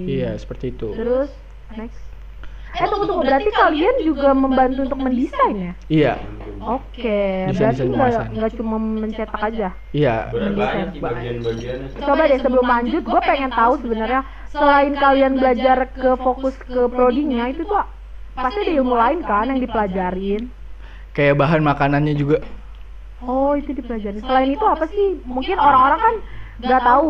Iya, 0.07 0.39
seperti 0.39 0.71
itu. 0.71 0.95
Terus 0.95 1.27
next. 1.75 1.99
Eh 2.73 2.89
tunggu 2.89 3.05
tunggu 3.05 3.21
berarti 3.21 3.53
kalian 3.53 3.95
juga 4.01 4.33
membantu 4.33 4.79
untuk 4.81 4.97
mendesain 4.97 5.55
ya? 5.61 5.73
Iya, 5.85 6.13
Oke, 6.63 7.51
Desain- 7.51 7.75
berarti 7.75 7.85
desain 7.85 8.33
nggak 8.33 8.51
cuma 8.57 8.77
mencetak 8.79 9.41
aja. 9.43 9.69
iya. 9.91 10.15
Sih 10.31 10.97
bagian-bagiannya. 10.97 11.87
Coba 12.01 12.23
deh 12.25 12.39
sebelum 12.39 12.65
lanjut, 12.65 13.03
gue 13.03 13.21
pengen 13.21 13.51
tahu 13.51 13.73
sebenarnya 13.77 14.21
selain 14.47 14.93
kalian 14.95 15.33
belajar 15.37 15.77
ke 15.91 16.09
fokus 16.17 16.55
ke 16.57 16.87
prodinya 16.87 17.45
itu 17.45 17.61
tuh 17.61 17.83
pasti 18.33 18.59
ada 18.63 18.73
ilmu 18.73 18.95
lain 18.95 19.19
kan 19.21 19.45
yang 19.45 19.61
dipelajarin. 19.61 20.43
Kayak 21.13 21.35
bahan 21.41 21.61
makanannya 21.61 22.13
juga. 22.17 22.37
Oh 23.23 23.55
itu 23.55 23.71
dipelajarin. 23.71 24.19
Selain 24.19 24.49
itu 24.51 24.65
apa 24.67 24.85
sih? 24.91 25.07
Mungkin 25.23 25.55
orang-orang 25.55 25.99
kan 26.05 26.15
nggak 26.63 26.81
tahu 26.83 27.07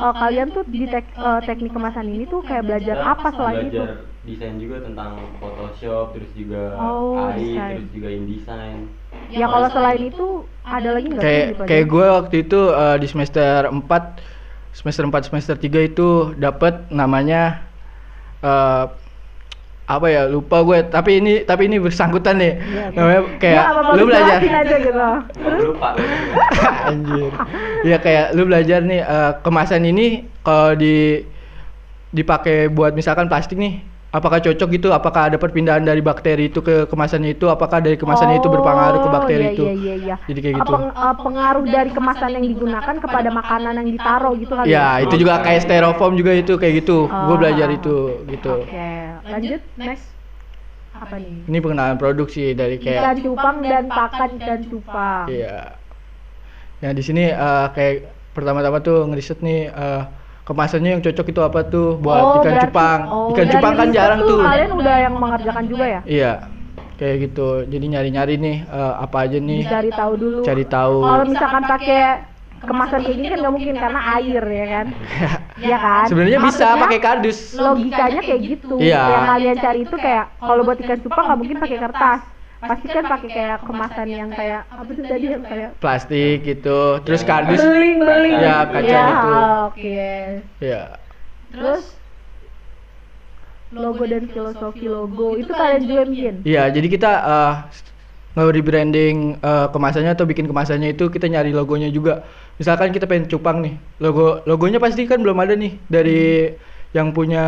eh, 0.00 0.14
kalian 0.20 0.48
tuh 0.54 0.64
di 0.70 0.86
tek- 0.86 1.14
eh, 1.18 1.40
teknik 1.48 1.72
kemasan 1.74 2.06
ini 2.06 2.24
tuh 2.30 2.40
kayak 2.46 2.64
belajar 2.68 2.96
apa 3.02 3.28
selain 3.34 3.58
itu? 3.66 3.82
belajar 3.82 4.08
desain 4.28 4.56
juga 4.60 4.76
tentang 4.84 5.12
Photoshop 5.40 6.12
terus 6.14 6.30
juga 6.36 6.62
Oh, 6.76 7.32
AI 7.32 7.40
desain. 7.40 7.76
terus 7.80 7.90
juga 7.96 8.08
InDesign 8.12 8.76
Ya 9.30 9.46
kalau 9.46 9.68
selain 9.70 10.02
itu 10.10 10.26
ada 10.66 10.88
lagi 10.94 11.06
nggak 11.10 11.24
yang 11.24 11.32
Kayak 11.32 11.48
kayak 11.68 11.84
gue 11.90 12.06
waktu 12.06 12.34
itu 12.46 12.60
eh, 12.70 12.96
di 13.02 13.06
semester 13.10 13.58
4 13.72 14.02
semester 14.76 15.02
4 15.08 15.22
semester 15.28 15.54
3 15.58 15.80
itu 15.82 16.34
dapat 16.38 16.88
namanya 16.92 17.64
eh 18.44 18.84
apa 19.90 20.06
ya 20.06 20.22
lupa 20.30 20.62
gue 20.62 20.86
tapi 20.86 21.18
ini 21.18 21.42
tapi 21.42 21.66
ini 21.66 21.82
bersangkutan 21.82 22.38
nih 22.38 22.54
oke. 22.62 22.94
namanya 22.94 23.22
kayak 23.42 23.58
Nggak 23.58 23.74
apa-apa, 23.74 23.92
lu 23.98 24.02
belajar 24.06 24.38
aja 24.38 24.76
gitu. 24.78 25.08
Lupa. 25.66 25.88
anjir 26.94 27.30
ya 27.82 27.96
kayak 27.98 28.26
lu 28.38 28.42
belajar 28.46 28.80
nih 28.86 29.02
eh, 29.02 29.32
kemasan 29.42 29.82
ini 29.82 30.30
kalau 30.46 30.78
di 30.78 31.26
dipakai 32.14 32.70
buat 32.70 32.94
misalkan 32.94 33.26
plastik 33.26 33.58
nih 33.58 33.82
apakah 34.10 34.38
cocok 34.42 34.68
gitu 34.74 34.88
apakah 34.90 35.30
ada 35.30 35.38
perpindahan 35.38 35.86
dari 35.86 36.02
bakteri 36.02 36.50
itu 36.50 36.58
ke 36.66 36.90
kemasannya 36.90 37.38
itu 37.38 37.46
apakah 37.46 37.78
dari 37.78 37.94
kemasannya 37.94 38.42
itu 38.42 38.50
berpengaruh 38.50 39.00
ke 39.06 39.08
Oh, 39.08 39.14
bakteri 39.14 39.44
iya, 39.46 39.52
itu 39.54 39.62
Iya, 39.62 39.74
iya, 39.78 39.94
iya. 40.02 40.16
jadi 40.26 40.38
kayak 40.42 40.54
gitu 40.58 40.72
peng- 40.74 40.94
eh, 40.94 41.14
pengaruh 41.22 41.64
dari 41.70 41.90
kemasan 41.94 42.30
yang 42.34 42.44
digunakan 42.50 42.96
kepada 42.98 43.28
makanan 43.30 43.72
yang 43.78 43.88
ditaruh 43.94 44.32
gitu 44.34 44.52
kan? 44.58 44.64
ya 44.66 44.86
itu 44.98 45.14
juga 45.14 45.34
kayak 45.46 45.60
styrofoam 45.62 46.12
juga 46.18 46.32
itu 46.34 46.52
kayak 46.58 46.74
gitu 46.82 47.06
gue 47.06 47.34
Oh. 47.34 47.38
belajar 47.38 47.68
itu 47.70 47.96
gitu 48.26 48.50
Oke, 48.66 48.90
lanjut 49.30 49.62
next. 49.78 50.06
Apa 50.90 51.16
nih? 51.22 51.46
ini 51.46 51.58
pengenalan 51.62 51.98
produksi 52.02 52.50
dari 52.58 52.82
Ikan 52.82 52.90
kayak 52.90 53.22
cupang 53.22 53.56
dan 53.62 53.84
pakan 53.86 54.28
ikan 54.42 54.60
cupang. 54.66 55.26
Iya. 55.30 55.78
Nah 56.82 56.90
di 56.96 57.02
sini 57.04 57.22
eh, 57.30 57.66
kayak 57.76 57.94
pertama-tama 58.34 58.78
tuh 58.82 59.06
ngeriset 59.06 59.38
nih 59.44 59.70
eh, 59.70 60.02
kemasannya 60.50 60.90
yang 60.92 61.02
cocok 61.06 61.26
itu 61.30 61.40
apa 61.40 61.60
tuh 61.64 61.94
buat 61.96 62.18
Oh, 62.18 62.34
ikan 62.36 62.50
berarti- 62.50 62.66
cupang. 62.66 63.00
oh, 63.06 63.30
ikan 63.30 63.46
cupang 63.46 63.74
kan 63.76 63.88
jarang 63.94 64.20
tuh. 64.20 64.42
Kalian 64.42 64.70
udah 64.74 64.96
yang 64.98 65.14
mengerjakan 65.14 65.64
juga 65.64 65.84
ya? 65.86 66.00
Iya. 66.02 66.32
Kayak 66.98 67.16
gitu. 67.24 67.48
Jadi 67.64 67.84
nyari-nyari 67.86 68.34
nih 68.36 68.56
eh, 68.66 68.94
apa 68.98 69.16
aja 69.24 69.38
nih. 69.38 69.62
Cari 69.64 69.90
tahu 69.94 70.12
dulu. 70.18 70.38
Cari 70.42 70.64
tahu. 70.66 70.96
Kalau 71.00 71.24
misalkan 71.24 71.62
pakai 71.64 72.02
kemasan 72.60 73.00
kayak 73.00 73.16
gini 73.16 73.28
kan 73.30 73.38
nggak 73.40 73.54
mungkin 73.54 73.74
karena 73.74 74.00
air 74.12 74.44
ya 74.44 74.66
kan? 74.68 74.86
Iya 75.60 75.76
kan? 75.76 76.04
Sebenarnya 76.08 76.38
bisa 76.40 76.66
pakai 76.74 76.98
kardus. 76.98 77.38
Logikanya 77.54 78.20
kayak 78.20 78.40
gitu. 78.42 78.74
Iya. 78.76 79.04
Yang 79.06 79.24
kalian 79.28 79.56
cari 79.60 79.80
itu 79.84 79.96
kayak 79.96 80.24
kalau 80.36 80.62
buat 80.66 80.78
ikan 80.78 80.98
cupang 80.98 81.24
nggak 81.24 81.38
mungkin 81.38 81.56
pakai 81.60 81.78
kertas. 81.78 82.20
Pasti 82.60 82.86
kan 82.92 83.04
pakai 83.08 83.28
kayak 83.32 83.58
kemasan 83.64 84.08
yang 84.12 84.30
kayak 84.36 84.68
apa 84.68 84.90
tuh 84.92 85.04
tadi 85.08 85.26
yang 85.32 85.44
kayak 85.44 85.70
Plastik 85.80 86.44
gitu. 86.44 87.00
Terus 87.08 87.24
kardus. 87.24 87.56
beling 87.56 88.04
beling. 88.04 88.36
Ya, 88.36 88.56
kaca 88.68 88.84
Ya, 88.84 89.04
itu. 89.08 89.32
Oke. 89.72 90.12
Ya. 90.60 90.82
Terus 91.48 91.84
logo 93.70 94.02
dan 94.04 94.26
filosofi 94.28 94.86
logo 94.90 95.38
itu 95.40 95.52
kalian 95.54 95.80
juga 95.86 95.94
yang 96.04 96.10
bikin. 96.12 96.34
Iya, 96.44 96.62
jadi 96.74 96.86
kita 96.90 97.10
eh 97.22 97.54
nge-rebranding 98.36 99.40
eh, 99.40 99.66
kemasannya 99.72 100.12
atau 100.14 100.26
bikin 100.28 100.46
kemasannya 100.46 100.94
itu 100.94 101.08
kita 101.08 101.32
nyari 101.32 101.56
logonya 101.56 101.88
juga. 101.88 102.28
Misalkan 102.60 102.92
kita 102.92 103.08
pengen 103.08 103.24
cupang 103.24 103.64
nih, 103.64 103.74
logo 104.04 104.44
logonya 104.44 104.76
pasti 104.76 105.08
kan 105.08 105.24
belum 105.24 105.38
ada 105.40 105.56
nih 105.56 105.80
dari 105.88 106.52
yang 106.92 107.14
punya 107.16 107.42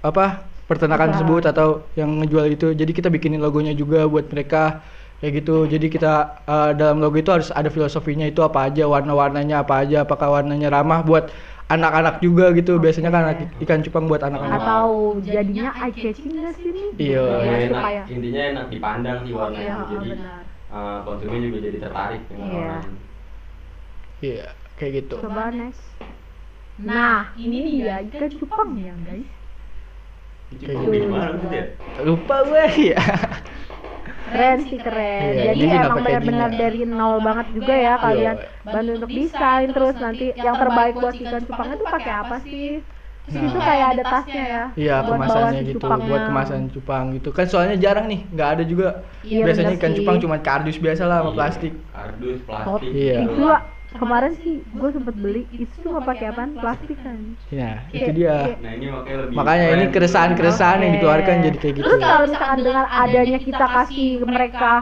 apa 0.00 0.53
peternakan 0.64 1.08
Usaha. 1.08 1.14
tersebut 1.20 1.42
atau 1.46 1.68
yang 1.92 2.10
ngejual 2.18 2.46
itu. 2.48 2.66
Jadi 2.72 2.92
kita 2.92 3.08
bikinin 3.08 3.38
logonya 3.38 3.72
juga 3.72 4.04
buat 4.04 4.28
mereka 4.28 4.80
kayak 5.18 5.32
gitu. 5.38 5.64
Jadi 5.64 5.86
kita 5.88 6.12
eh, 6.42 6.70
dalam 6.74 6.98
logo 6.98 7.14
itu 7.14 7.28
harus 7.28 7.48
ada 7.50 7.68
filosofinya 7.68 8.24
itu 8.24 8.40
apa 8.40 8.66
aja, 8.66 8.84
warna-warnanya 8.84 9.60
apa 9.60 9.84
aja, 9.84 10.02
apakah 10.02 10.32
warnanya 10.32 10.68
ramah 10.68 11.00
buat 11.00 11.28
anak-anak 11.66 12.20
juga 12.20 12.52
gitu. 12.52 12.76
Biasanya 12.76 13.08
kan 13.08 13.22
anak- 13.24 13.52
ikan 13.60 13.80
cupang 13.80 14.04
buat 14.04 14.20
anak-anak. 14.20 14.58
Atau 14.58 14.88
jadinya 15.20 15.72
eye 15.74 15.92
catching 15.92 16.32
nggak 16.34 16.52
sih? 16.54 16.72
Iya. 16.96 17.24
Ya, 17.24 17.38
Ya, 17.40 17.54
enak, 17.68 17.80
supaya. 17.80 18.02
intinya 18.08 18.42
enak 18.52 18.64
dipandang 18.68 19.18
sih 19.24 19.32
warnanya. 19.32 19.64
Iya, 19.64 19.76
Jadi 19.90 20.08
benar. 20.12 20.42
eh, 20.70 20.98
konsumen 21.04 21.40
juga 21.42 21.58
jadi 21.60 21.78
tertarik 21.78 22.22
dengan 22.26 22.46
Iya. 22.46 22.56
warnanya. 22.58 23.02
Iya, 24.20 24.46
kayak 24.74 24.92
gitu. 24.98 25.16
Coba 25.20 25.52
Nes. 25.52 25.78
Nah, 26.74 27.30
ini 27.36 27.58
dia 27.78 28.02
ikan 28.02 28.32
cupang 28.34 28.70
ya 28.74 28.94
guys. 29.04 29.28
Cupang 30.50 30.84
kayak 30.84 31.02
gimana 31.02 31.26
maksudnya? 31.30 31.64
Lupa 32.02 32.36
gue 32.44 32.64
ya. 32.90 33.02
Keren 34.24 34.58
sih 34.66 34.78
keren. 34.78 35.22
Iya, 35.30 35.42
Jadi 35.46 35.62
ini 35.62 35.74
emang 35.76 36.00
benar-benar 36.00 36.50
dari 36.52 36.80
nol 36.84 37.16
banget 37.20 37.46
juga 37.52 37.74
ya 37.76 37.94
kalian 37.96 38.36
bantu 38.64 38.90
untuk 38.96 39.10
desain 39.12 39.68
terus 39.70 39.94
nanti 39.96 40.26
yang 40.34 40.56
terbaik 40.56 40.94
buat 40.96 41.14
ikan 41.14 41.42
cupang 41.44 41.68
itu 41.70 41.84
pakai 41.86 42.12
apa 42.14 42.36
sih? 42.42 42.68
Terus 43.24 43.40
Nah. 43.40 43.48
itu 43.48 43.56
kayak 43.58 43.86
ada 43.88 44.02
tasnya 44.04 44.44
ya. 44.44 44.64
Iya 44.76 44.96
buat 45.00 45.16
bawa 45.16 45.16
kemasannya 45.24 45.52
si 45.54 45.64
gitu 45.64 45.78
cupangnya. 45.80 46.08
buat 46.10 46.22
kemasan 46.28 46.60
cupang 46.68 47.04
gitu 47.14 47.28
kan 47.30 47.46
soalnya 47.48 47.76
jarang 47.80 48.04
nih 48.04 48.20
nggak 48.28 48.48
ada 48.52 48.62
juga 48.62 48.88
Iya, 49.24 49.42
biasanya 49.48 49.72
ikan 49.74 49.90
sih. 49.90 49.96
cupang 49.96 50.16
cuma 50.20 50.36
kardus 50.38 50.76
biasa 50.76 51.02
lah 51.04 51.16
sama 51.18 51.30
Iya, 51.30 51.36
plastik 51.40 51.72
Kardus, 51.88 52.38
Oh, 52.38 52.44
plastik. 52.44 52.90
Iya. 52.92 53.18
Itu 53.24 53.44
kemarin 53.94 54.32
sih 54.36 54.66
gue 54.66 54.90
sempet 54.90 55.14
beli 55.14 55.42
itu 55.52 55.74
cuma 55.80 56.02
pakai 56.02 56.28
apaan? 56.28 56.50
Plastik 56.54 56.98
kan. 56.98 57.38
ya 57.48 57.70
itu 57.88 58.02
Kayak- 58.04 58.16
dia 58.16 58.34
Nah 58.58 58.72
ini 58.72 58.86
makanya 58.88 59.18
lebih 59.20 59.34
makanya 59.34 59.66
ini 59.68 59.84
keren. 59.84 59.94
keresahan-keresahan 59.94 60.78
yang 60.78 60.90
Oke. 60.90 60.96
dikeluarkan 60.98 61.34
jadi 61.40 61.56
kayak 61.56 61.74
gitu 61.74 61.84
Terus 61.84 62.00
kalau 62.00 62.26
misalkan 62.26 62.60
dengan 62.60 62.86
adanya 62.86 63.38
kita 63.40 63.66
kasih 63.66 64.10
mereka 64.24 64.72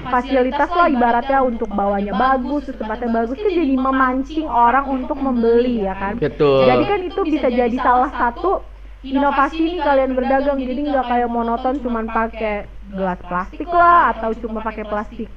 fasilitas 0.00 0.70
lah 0.70 0.88
ibaratnya 0.88 1.38
untuk 1.42 1.68
bawanya 1.68 2.14
bagus, 2.14 2.64
tempatnya 2.64 3.10
bagus 3.10 3.36
kan 3.36 3.52
jadi 3.52 3.74
memancing 3.76 4.46
orang 4.46 4.84
untuk 4.88 5.18
membeli 5.18 5.82
ya 5.82 5.94
kan. 5.94 6.14
betul 6.16 6.64
Jadi 6.64 6.84
kan 6.86 7.00
itu 7.02 7.20
bisa 7.26 7.48
jadi 7.48 7.76
salah 7.76 8.10
satu 8.10 8.64
inovasi 9.02 9.58
nih 9.66 9.80
kalian 9.80 10.12
berdagang 10.12 10.60
jadi 10.60 10.80
nggak 10.86 11.06
kayak 11.06 11.28
monoton 11.28 11.74
cuman 11.80 12.04
pakai 12.06 12.56
gelas 12.86 13.16
plastik 13.18 13.64
lah 13.66 14.12
atau 14.12 14.30
cuma 14.34 14.60
pakai 14.60 14.84
plastik 14.84 15.28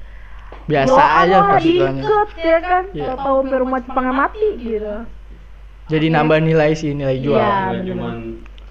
biasa 0.68 1.02
aja 1.24 1.38
lah, 1.38 1.48
plastikannya 1.56 2.04
diikat 2.04 2.30
ya 2.40 2.60
kan? 2.64 2.84
Iya. 2.96 3.14
tahu 3.20 3.38
rumah 3.52 3.80
cupangnya 3.84 4.14
mati 4.16 4.50
gitu. 4.60 4.96
Jadi 5.92 6.06
nambah 6.08 6.40
nilai 6.40 6.72
sih 6.74 6.96
nilai 6.96 7.20
jual. 7.20 7.36
Iya. 7.38 7.52
Nggak 7.52 7.72
bener. 7.76 7.88
cuman 7.92 8.16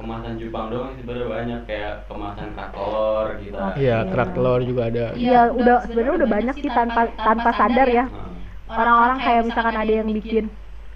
kemasan 0.02 0.35
Jepang 0.35 0.66
doang 0.72 0.92
sebenarnya 0.98 1.28
banyak 1.31 1.61
kayak 1.70 1.94
kemasan 2.11 2.48
krakelor 2.59 3.26
gitu. 3.38 3.57
iya 3.78 3.96
kerak 4.09 4.31
telur 4.35 4.61
juga 4.66 4.83
ada. 4.90 5.05
Iya 5.14 5.40
udah 5.55 5.76
sebenarnya 5.87 6.14
udah 6.18 6.28
banyak 6.28 6.57
sih 6.59 6.70
tanpa 6.72 7.00
tanpa 7.14 7.50
sadar 7.55 7.87
ya. 7.87 8.05
Nah, 8.11 8.72
orang-orang 8.72 9.18
kayak 9.20 9.42
misalkan 9.46 9.76
ada 9.76 9.92
yang 9.92 10.09
bikin 10.11 10.44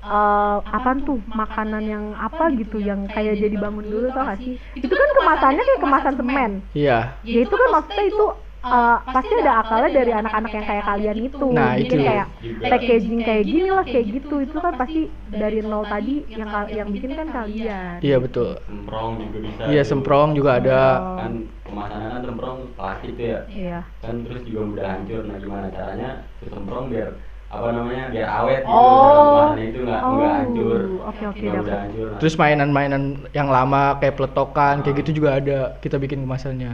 eh 0.07 0.59
apaan 0.71 1.03
tuh 1.03 1.19
makanan 1.35 1.83
yang 1.83 2.05
apa 2.15 2.55
gitu 2.55 2.79
yang 2.79 3.11
kayak 3.11 3.43
jadi 3.43 3.59
bangun 3.59 3.91
dulu 3.91 4.07
tau 4.15 4.23
gak 4.23 4.39
sih? 4.39 4.55
itu 4.79 4.95
kan 4.95 5.09
kemasannya 5.19 5.63
kayak 5.67 5.83
kemasan 5.83 6.15
semen. 6.15 6.51
iya. 6.79 7.19
Ya 7.27 7.39
itu 7.43 7.51
kan 7.51 7.69
maksudnya 7.75 8.05
itu 8.07 8.27
eh, 8.69 8.97
pasti 9.07 9.33
ada 9.37 9.53
akalnya 9.57 9.91
dari 9.93 10.13
anak-anak 10.13 10.53
yang 10.53 10.67
kayak 10.67 10.85
kalian 10.85 11.19
itu 11.23 11.47
Nah, 11.49 11.73
bikin 11.75 11.99
itu. 11.99 12.05
kayak 12.05 12.27
packaging 12.63 13.21
kayak 13.21 13.45
gini 13.45 13.69
lah 13.69 13.85
kayak 13.85 14.07
gitu 14.13 14.37
itu 14.41 14.57
kan 14.57 14.75
pasti 14.75 15.01
dari 15.29 15.59
nol 15.61 15.85
tadi 15.85 16.15
yang 16.29 16.49
yang 16.69 16.89
bikin 16.89 17.11
kan 17.13 17.27
kalian 17.29 17.99
iya 18.01 18.17
betul 18.17 18.59
semprong 18.61 19.11
juga 19.21 19.39
bisa. 19.41 19.63
iya 19.67 19.83
semprong 19.83 20.29
juga 20.33 20.51
ada 20.57 20.81
Kan 21.17 21.33
kemasannya 21.63 22.09
kan 22.09 22.23
semprong 22.25 22.57
plastik 22.73 23.11
tuh 23.15 23.27
ya. 23.27 23.41
iya 23.49 23.79
Kan 23.99 24.15
terus 24.23 24.43
juga 24.43 24.61
mudah 24.65 24.87
hancur. 24.89 25.23
Nah 25.23 25.37
gimana 25.37 25.67
caranya 25.69 26.09
tuh 26.39 26.49
semprong 26.49 26.85
biar 26.89 27.11
apa 27.47 27.71
namanya 27.71 28.11
biar 28.11 28.27
awet 28.29 28.61
gitu 28.61 28.75
Oh. 28.75 28.99
dalam 28.99 29.23
kemasannya 29.25 29.65
itu 29.65 29.79
nggak 29.81 30.01
nggak 30.03 30.19
Oh, 30.19 30.35
hancur. 30.35 30.81
oke, 31.01 31.23
oke, 31.23 31.39
Nggak 31.39 31.55
mudah 31.55 31.63
dapat. 31.63 31.79
hancur. 31.81 32.09
Terus 32.19 32.35
mainan-mainan 32.37 33.03
yang 33.31 33.49
lama 33.49 33.83
kayak 33.97 34.15
peletokan 34.15 34.75
kayak 34.83 34.97
gitu 35.01 35.11
juga 35.17 35.31
ada 35.35 35.59
kita 35.79 35.97
bikin 35.97 36.23
kemasannya 36.23 36.73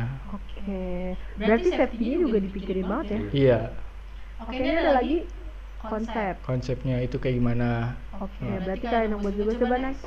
berarti 1.36 1.68
safety-nya 1.72 2.16
juga 2.18 2.38
dipikirin 2.40 2.86
banget 2.86 3.06
ya? 3.08 3.20
Iya. 3.32 3.58
oke 4.42 4.52
ini 4.58 4.68
ada 4.74 4.92
lagi 4.98 5.16
konsep. 5.82 6.34
konsepnya 6.46 6.96
itu 7.02 7.16
kayak 7.18 7.36
gimana? 7.38 7.98
Oke 8.22 8.46
berarti 8.62 8.86
kalian 8.86 9.10
yang 9.18 9.20
buat 9.22 9.34
juga 9.34 9.52
coba 9.58 9.76
next? 9.82 10.04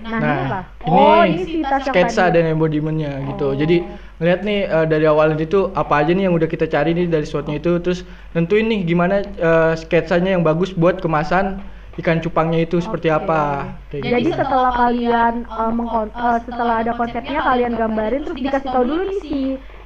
Nah, 0.00 0.16
Nah, 0.16 0.32
ini 0.32 0.40
apa? 0.48 0.60
ini 0.88 1.04
oh 1.04 1.22
ini 1.28 1.42
si 1.44 1.58
tas 1.60 1.84
yang 1.84 1.92
sketsa 1.92 2.32
dan 2.32 2.48
embodimentnya 2.48 3.20
gitu. 3.28 3.52
Oh. 3.52 3.56
Jadi 3.56 3.84
ngeliat 4.16 4.40
nih 4.48 4.58
eh, 4.64 4.86
dari 4.88 5.04
awal 5.04 5.36
itu 5.36 5.68
apa 5.76 6.00
aja 6.00 6.16
nih 6.16 6.24
yang 6.28 6.34
udah 6.36 6.48
kita 6.48 6.64
cari 6.72 6.96
nih 6.96 7.04
dari 7.04 7.28
SWOT-nya 7.28 7.60
itu, 7.60 7.76
terus 7.84 8.08
nentuin 8.32 8.64
nih 8.64 8.80
gimana 8.88 9.20
eh, 9.20 9.72
sketsanya 9.76 10.32
yang 10.32 10.42
bagus 10.44 10.72
buat 10.72 11.04
kemasan 11.04 11.60
ikan 11.98 12.18
cupangnya 12.22 12.62
itu 12.62 12.78
seperti 12.78 13.08
apa. 13.10 13.66
Kayak 13.90 14.02
Jadi 14.04 14.28
gitu. 14.30 14.38
setelah 14.38 14.72
kalian 14.72 15.34
uh, 15.50 15.72
mengkon- 15.74 16.14
uh, 16.14 16.38
setelah 16.40 16.74
ada 16.86 16.92
konsepnya 16.94 17.40
kalian 17.42 17.72
gambarin 17.76 18.22
terus 18.24 18.38
dikasih 18.38 18.70
tahu 18.70 18.84
dulu 18.86 19.02
nih 19.10 19.20
si 19.20 19.40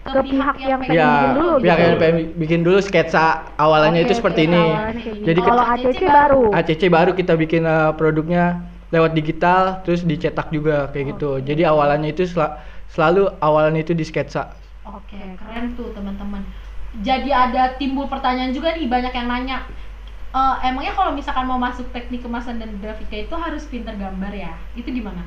ke 0.04 0.20
pihak 0.20 0.56
yang 0.60 0.80
pengen 0.84 0.94
Ya, 0.94 1.10
bikin 1.10 1.30
dulu 1.34 1.52
pihak 1.64 1.78
gitu. 1.78 1.88
yang 1.88 1.96
pengen 1.98 2.16
bikin 2.36 2.60
dulu 2.62 2.78
sketsa 2.84 3.24
awalannya 3.56 4.04
Oke, 4.04 4.06
itu 4.06 4.14
seperti 4.20 4.40
ini. 4.46 4.64
gini. 5.02 5.24
Jadi 5.26 5.40
kalau 5.40 5.64
ACC 5.64 6.00
baru. 6.06 6.42
ACC 6.52 6.82
baru 6.92 7.10
kita 7.16 7.32
bikin 7.40 7.62
eh, 7.64 7.90
produknya 7.96 8.44
lewat 8.94 9.10
digital, 9.18 9.62
terus 9.82 10.04
dicetak 10.06 10.52
juga 10.54 10.86
kayak 10.92 11.16
gitu. 11.16 11.30
Jadi 11.42 11.62
awalannya 11.66 12.14
itu 12.14 12.28
sel- 12.30 12.54
selalu 12.86 13.26
awalannya 13.42 13.82
itu 13.82 13.96
di 13.96 14.04
sketsa. 14.06 14.54
Oke, 14.84 15.16
keren 15.40 15.72
tuh 15.74 15.90
teman-teman. 15.96 16.44
Jadi 17.02 17.30
ada 17.34 17.74
timbul 17.80 18.06
pertanyaan 18.06 18.52
juga 18.54 18.76
nih 18.76 18.86
banyak 18.86 19.12
yang 19.16 19.26
nanya. 19.26 19.58
"Eh, 20.34 20.54
emangnya 20.66 20.92
kalau 20.92 21.14
misalkan 21.14 21.46
mau 21.46 21.56
masuk 21.56 21.86
teknik 21.94 22.20
kemasan 22.20 22.58
dan 22.58 22.74
grafika 22.82 23.14
itu 23.14 23.34
harus 23.38 23.62
pinter 23.70 23.94
gambar 23.94 24.32
ya? 24.34 24.52
Itu 24.74 24.90
gimana? 24.90 25.22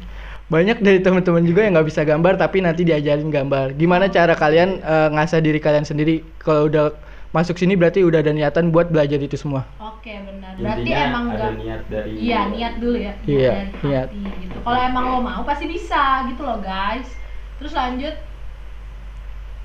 banyak 0.48 0.80
dari 0.80 1.04
teman-teman 1.04 1.44
juga 1.44 1.60
yang 1.68 1.76
nggak 1.76 1.88
bisa 1.92 2.08
gambar 2.08 2.40
tapi 2.40 2.64
nanti 2.64 2.88
diajarin 2.88 3.28
gambar 3.28 3.76
gimana 3.76 4.08
cara 4.08 4.32
kalian 4.32 4.80
eh, 4.80 5.10
ngasah 5.12 5.44
diri 5.44 5.60
kalian 5.60 5.84
sendiri 5.84 6.24
kalau 6.40 6.72
udah 6.72 6.96
masuk 7.36 7.60
sini 7.60 7.76
berarti 7.76 8.00
udah 8.00 8.24
ada 8.24 8.32
niatan 8.32 8.72
buat 8.72 8.88
belajar 8.88 9.20
itu 9.20 9.36
semua 9.36 9.68
Oke, 9.76 10.16
benar. 10.24 10.56
Berarti 10.56 10.88
Intinya 10.88 11.04
emang 11.04 11.26
ada 11.28 11.36
enggak 11.36 11.54
niat 11.60 11.82
dari 11.92 12.12
Iya, 12.16 12.40
niat 12.48 12.74
dulu 12.80 12.96
ya. 12.96 13.14
Niat 13.20 13.28
Iya, 13.28 13.52
dari 13.52 13.72
niat. 13.84 14.08
hati 14.08 14.22
gitu. 14.40 14.58
Kalau 14.64 14.80
emang 14.80 15.04
lo 15.12 15.20
mau 15.20 15.42
pasti 15.44 15.66
bisa 15.68 16.02
gitu 16.32 16.42
loh, 16.48 16.60
guys. 16.64 17.10
terus 17.58 17.74
lanjut 17.74 18.16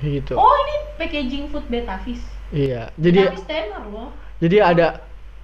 gitu 0.02 0.32
oh 0.34 0.54
ini 0.66 0.74
packaging 0.98 1.44
food 1.46 1.62
beta 1.70 1.94
fish 2.02 2.24
iya 2.50 2.90
jadi 2.98 3.30
Beta 3.30 3.34
fish 3.38 3.46
tenar 3.46 3.84
loh 3.86 4.10
jadi 4.42 4.56
ada 4.64 4.86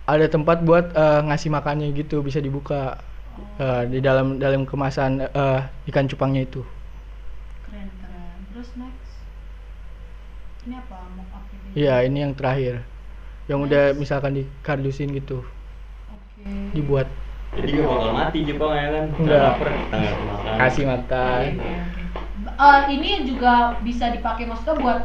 ada 0.08 0.24
tempat 0.24 0.64
buat 0.64 0.96
eh, 0.96 1.20
ngasih 1.28 1.52
makannya 1.52 1.92
gitu 1.92 2.24
bisa 2.24 2.40
dibuka 2.40 2.96
eh, 3.60 3.84
di 3.92 4.00
dalam 4.00 4.40
dalam 4.40 4.64
kemasan 4.64 5.28
eh, 5.28 5.60
ikan 5.92 6.08
cupangnya 6.08 6.48
itu. 6.48 6.64
Keren 7.68 7.88
keren. 8.00 8.38
Terus 8.56 8.70
next? 8.80 9.12
Ini 10.64 10.74
apa 10.80 10.96
mock 11.12 11.36
up 11.36 11.44
ini 11.52 11.68
iya 11.76 11.96
ini 12.08 12.24
yang 12.24 12.32
terakhir. 12.32 12.80
Yang 13.52 13.58
udah 13.68 13.84
misalkan 14.00 14.32
dikardusin 14.40 15.12
gitu. 15.12 15.44
Oke. 16.08 16.72
Dibuat. 16.72 17.08
Jadi 17.56 17.80
gak 17.80 17.88
bakal 17.88 18.12
mati 18.12 18.38
Jepang 18.44 18.72
ya 18.76 18.86
kan? 18.92 19.04
Enggak. 19.16 19.40
lapar, 19.40 19.68
kasih 20.60 20.84
makan. 20.84 21.44
Oke. 21.56 21.72
Eh, 22.58 22.80
ini 22.96 23.28
juga 23.28 23.76
bisa 23.84 24.08
dipakai 24.08 24.48
maksudnya 24.48 24.80
buat 24.80 25.00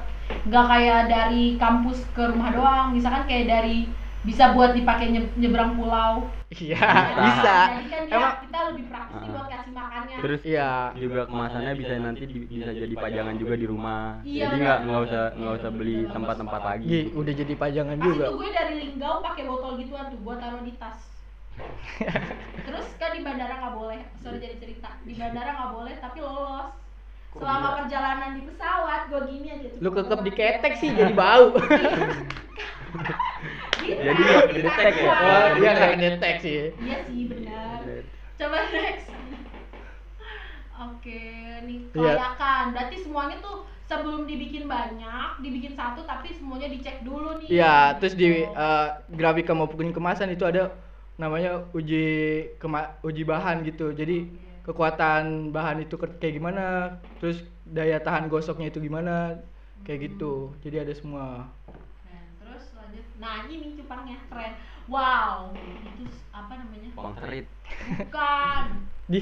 nggak 0.48 0.66
kayak 0.66 1.02
dari 1.12 1.60
kampus 1.60 2.08
ke 2.16 2.24
rumah 2.32 2.50
doang. 2.56 2.88
Misalkan 2.96 3.28
kayak 3.28 3.48
dari 3.52 3.88
bisa 4.24 4.56
buat 4.56 4.72
dipakai 4.72 5.12
nye- 5.12 5.36
nyebrang 5.36 5.76
pulau. 5.76 6.32
Iya 6.48 6.88
bisa. 7.20 7.56
jadi 7.76 7.86
kan 7.92 8.02
dia, 8.08 8.16
emang 8.16 8.36
kita 8.48 8.58
lebih 8.72 8.86
praktis 8.88 9.18
sih 9.20 9.30
buat 9.36 9.48
kasih 9.52 9.74
makannya. 9.76 10.16
Terus 10.24 10.42
iya. 10.48 10.72
juga 10.96 11.22
kemasannya 11.28 11.74
bisa 11.76 11.94
nanti 12.00 12.24
di- 12.24 12.48
bisa 12.48 12.72
jadi 12.72 12.96
pajangan 12.96 13.36
juga 13.36 13.54
di 13.60 13.66
rumah. 13.68 14.24
Iya, 14.24 14.48
jadi 14.48 14.56
nggak 14.64 14.80
nggak 14.88 15.02
usah 15.12 15.24
nggak 15.36 15.54
usah 15.60 15.70
beli 15.76 15.98
tempat-tempat 16.08 16.62
lagi. 16.64 16.88
Gi, 16.88 17.02
udah 17.12 17.34
jadi 17.36 17.54
pajangan 17.60 17.98
Pasti 18.00 18.08
juga. 18.08 18.26
tuh 18.32 18.38
gue 18.40 18.50
dari 18.56 18.76
Linggau 18.80 19.16
pakai 19.20 19.44
botol 19.44 19.72
gituan 19.84 20.06
tuh 20.08 20.20
gue 20.24 20.36
taruh 20.40 20.62
di 20.64 20.74
tas. 20.80 21.00
Terus 22.68 22.88
kan 22.96 23.10
di 23.12 23.22
bandara 23.28 23.54
nggak 23.60 23.76
boleh. 23.76 24.00
Sorry 24.24 24.40
jadi 24.40 24.56
cerita. 24.56 24.90
Di 25.04 25.14
bandara 25.20 25.50
nggak 25.52 25.72
boleh 25.76 25.94
tapi 26.00 26.20
lolos. 26.24 26.72
Selama 27.34 27.66
bisa? 27.66 27.78
perjalanan 27.82 28.30
di 28.38 28.42
pesawat 28.46 29.02
gue 29.10 29.22
gini 29.26 29.48
aja 29.50 29.68
lu 29.82 29.90
kekep 29.90 30.20
di 30.22 30.32
ketek 30.38 30.74
sih 30.78 30.94
jadi 30.94 31.18
bau 31.18 31.50
Jadi 33.84 34.20
nggak 34.20 34.44
kedetek 34.50 34.94
ya? 34.96 35.12
oh 35.14 35.48
dia 35.56 35.70
nggak 35.72 35.94
ngetek 36.00 36.36
sih 36.40 36.54
iya 36.80 36.98
sih 37.04 37.22
benar 37.28 37.80
coba 38.34 38.58
next 38.72 39.08
oke 40.74 41.22
nih 41.64 41.78
Iya. 41.94 42.18
kelayakan 42.18 42.64
berarti 42.74 42.96
semuanya 43.00 43.38
tuh 43.40 43.58
sebelum 43.86 44.26
dibikin 44.26 44.66
banyak 44.66 45.30
dibikin 45.40 45.74
satu 45.74 46.02
tapi 46.04 46.34
semuanya 46.34 46.68
dicek 46.68 47.06
dulu 47.06 47.38
nih 47.38 47.48
Iya, 47.52 47.76
terus 48.00 48.16
di 48.16 48.42
Gitu. 48.42 48.50
eh, 48.50 48.88
grafika 49.14 49.54
maupun 49.54 49.94
kemasan 49.94 50.34
itu 50.34 50.44
ada 50.44 50.74
namanya 51.14 51.70
uji 51.72 52.06
kema 52.58 52.98
uji 53.06 53.22
bahan 53.22 53.62
gitu. 53.62 53.94
Jadi 53.94 54.34
kekuatan 54.66 55.54
bahan 55.54 55.86
itu 55.86 55.94
kayak 55.94 56.34
gimana, 56.34 56.98
terus 57.22 57.46
daya 57.64 58.02
tahan 58.02 58.26
gosoknya 58.26 58.74
itu 58.74 58.82
gimana, 58.82 59.38
kayak 59.84 60.10
gitu. 60.10 60.58
Jadi 60.66 60.82
ada 60.82 60.94
semua. 60.96 61.54
Nah 63.20 63.46
ini 63.50 63.78
cupangnya 63.78 64.18
keren. 64.30 64.54
Wow 64.90 65.54
itu 65.56 66.04
apa 66.34 66.54
namanya? 66.60 66.90
Serit, 67.22 67.48
bukan. 68.02 68.64
Di. 69.08 69.22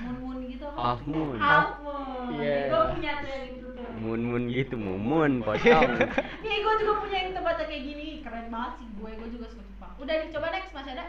Moon 0.00 0.16
moon 0.24 0.38
gitu. 0.48 0.64
Apa 0.64 0.80
half 0.80 1.00
moon, 1.04 1.36
half 1.36 1.76
moon. 1.84 2.32
Iya. 2.40 2.72
gue 2.72 2.82
punya 2.96 3.12
tuh 3.20 3.28
yang 3.28 3.48
gitu 3.52 3.68
tuh. 3.76 3.88
Moon 4.00 4.20
moon 4.24 4.42
gitu, 4.48 4.74
mumun, 4.80 5.32
pocong. 5.44 5.90
nih 6.40 6.58
gue 6.64 6.74
juga 6.80 6.92
punya 7.04 7.18
yang 7.20 7.32
tempatnya 7.36 7.64
kayak 7.68 7.82
gini. 7.84 8.06
Keren 8.24 8.46
banget 8.48 8.72
sih 8.80 8.86
gue 8.96 9.10
gue 9.12 9.28
juga 9.28 9.46
suka 9.52 9.62
cupang 9.66 9.92
udah 10.00 10.14
nih 10.16 10.28
coba 10.32 10.46
next 10.56 10.72
masih 10.72 10.92
ada? 10.96 11.06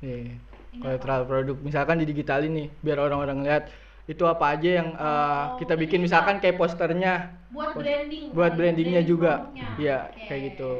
Nih 0.00 0.24
Ini 0.72 0.80
collateral 0.80 1.22
produk 1.28 1.56
misalkan 1.60 1.96
didigitalin 2.00 2.52
nih 2.52 2.68
biar 2.80 2.98
orang-orang 3.00 3.38
lihat 3.44 3.64
itu 4.06 4.22
apa 4.24 4.54
aja 4.54 4.70
yang 4.80 4.88
eh, 4.94 5.44
Oh, 5.52 5.58
kita 5.58 5.74
bikin 5.74 6.00
misalkan 6.00 6.38
kayak 6.38 6.56
posternya. 6.56 7.36
Buat 7.50 7.74
branding. 7.74 8.32
Buat 8.32 8.52
brandingnya 8.54 9.02
branding 9.02 9.12
juga. 9.12 9.32
produknya. 9.50 9.68
Iya, 9.76 9.98
Oke, 10.08 10.24
kayak 10.30 10.42
gitu. 10.52 10.72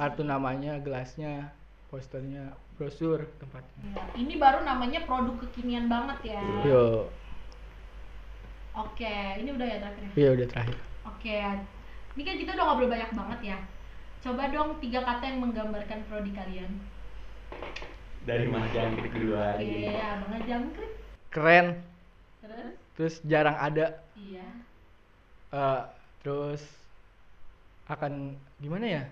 Kartu 0.00 0.22
namanya 0.24 0.72
gelasnya 0.80 1.32
posternya 1.90 2.44
brosur 2.76 3.20
tempatnya 3.40 3.82
Iya, 3.84 4.02
ini 4.16 4.34
baru 4.40 4.64
namanya 4.64 5.04
produk 5.04 5.36
kekinian 5.44 5.86
banget 5.92 6.18
ya 6.36 6.42
yo 6.64 6.84
oke 8.72 9.14
ini 9.36 9.50
udah 9.52 9.66
ya 9.66 9.76
terakhir 9.82 10.02
ya? 10.02 10.10
iya 10.16 10.28
udah 10.36 10.48
terakhir 10.48 10.78
Oke, 11.00 11.32
ini 12.12 12.22
kan 12.22 12.36
kita 12.36 12.50
udah 12.52 12.64
ngobrol 12.64 12.92
banyak 12.92 13.10
banget 13.12 13.40
ya. 13.42 13.58
Coba 14.20 14.52
dong 14.52 14.76
tiga 14.80 15.00
kata 15.00 15.32
yang 15.32 15.40
menggambarkan 15.40 16.04
prodi 16.08 16.32
kalian. 16.32 16.70
Dari 18.28 18.44
mas 18.52 18.68
jangkrik 18.76 19.12
dulu 19.16 19.32
Oke, 19.32 19.40
lagi. 19.40 19.96
abangnya 19.96 20.40
jangkrik. 20.44 20.92
keren 21.32 21.66
Terus, 22.40 22.72
terus 22.96 23.14
jarang 23.24 23.56
ada 23.56 23.96
iya. 24.16 24.44
eh, 25.52 25.82
terus 26.22 26.62
akan 27.88 28.38
gimana 28.62 28.86
ya 28.86 29.02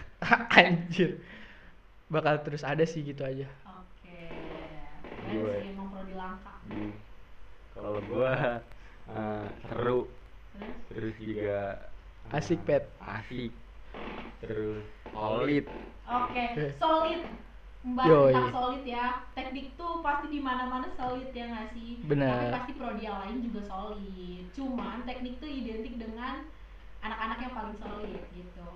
anjir 0.58 1.18
bakal 2.12 2.38
terus 2.44 2.62
ada 2.62 2.84
sih 2.84 3.02
gitu 3.02 3.24
aja 3.24 3.48
Oke. 3.64 4.28
Gue. 5.32 5.56
sih 5.64 5.70
emang 5.72 5.88
prodi 5.94 6.14
langka. 6.18 6.54
Hmm. 6.68 6.92
Kalau 7.72 7.96
gua 8.04 8.60
eh, 9.08 9.46
seru, 9.64 10.00
Terus, 10.52 10.76
terus 10.92 11.14
juga 11.16 11.60
eh, 12.28 12.36
Asik, 12.36 12.60
Pet. 12.68 12.84
Asik. 13.00 13.52
Terus 14.44 14.84
solid. 15.08 15.64
Oke, 16.04 16.44
Oke. 16.52 16.66
solid. 16.76 17.20
Mbak 17.82 18.04
Yoi. 18.06 18.30
tentang 18.30 18.54
solid 18.54 18.84
ya. 18.86 19.06
Teknik 19.34 19.74
tuh 19.74 20.04
pasti 20.06 20.26
di 20.30 20.38
mana-mana 20.38 20.86
solid 20.94 21.32
ya 21.34 21.44
nggak 21.50 21.68
sih? 21.74 21.98
Benar. 22.06 22.52
Tapi 22.52 22.54
pasti 22.54 22.72
prodi 22.78 23.02
yang 23.08 23.18
lain 23.24 23.38
juga 23.42 23.60
solid. 23.66 24.44
Cuman 24.54 25.02
teknik 25.08 25.40
tuh 25.42 25.50
identik 25.50 25.94
dengan 25.98 26.46
anak-anak 27.02 27.38
yang 27.42 27.52
paling 27.56 27.76
solid 27.82 28.22
gitu. 28.36 28.68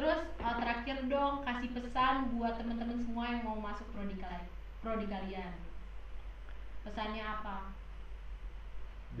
Terus 0.00 0.32
eh, 0.40 0.56
terakhir 0.64 0.96
dong 1.12 1.44
kasih 1.44 1.76
pesan 1.76 2.32
buat 2.32 2.56
teman-teman 2.56 3.04
semua 3.04 3.36
yang 3.36 3.44
mau 3.44 3.60
masuk 3.60 3.84
prodi 3.92 4.16
kalian. 4.16 4.48
Prodi 4.80 5.04
kalian. 5.12 5.52
Pesannya 6.88 7.20
apa? 7.20 7.68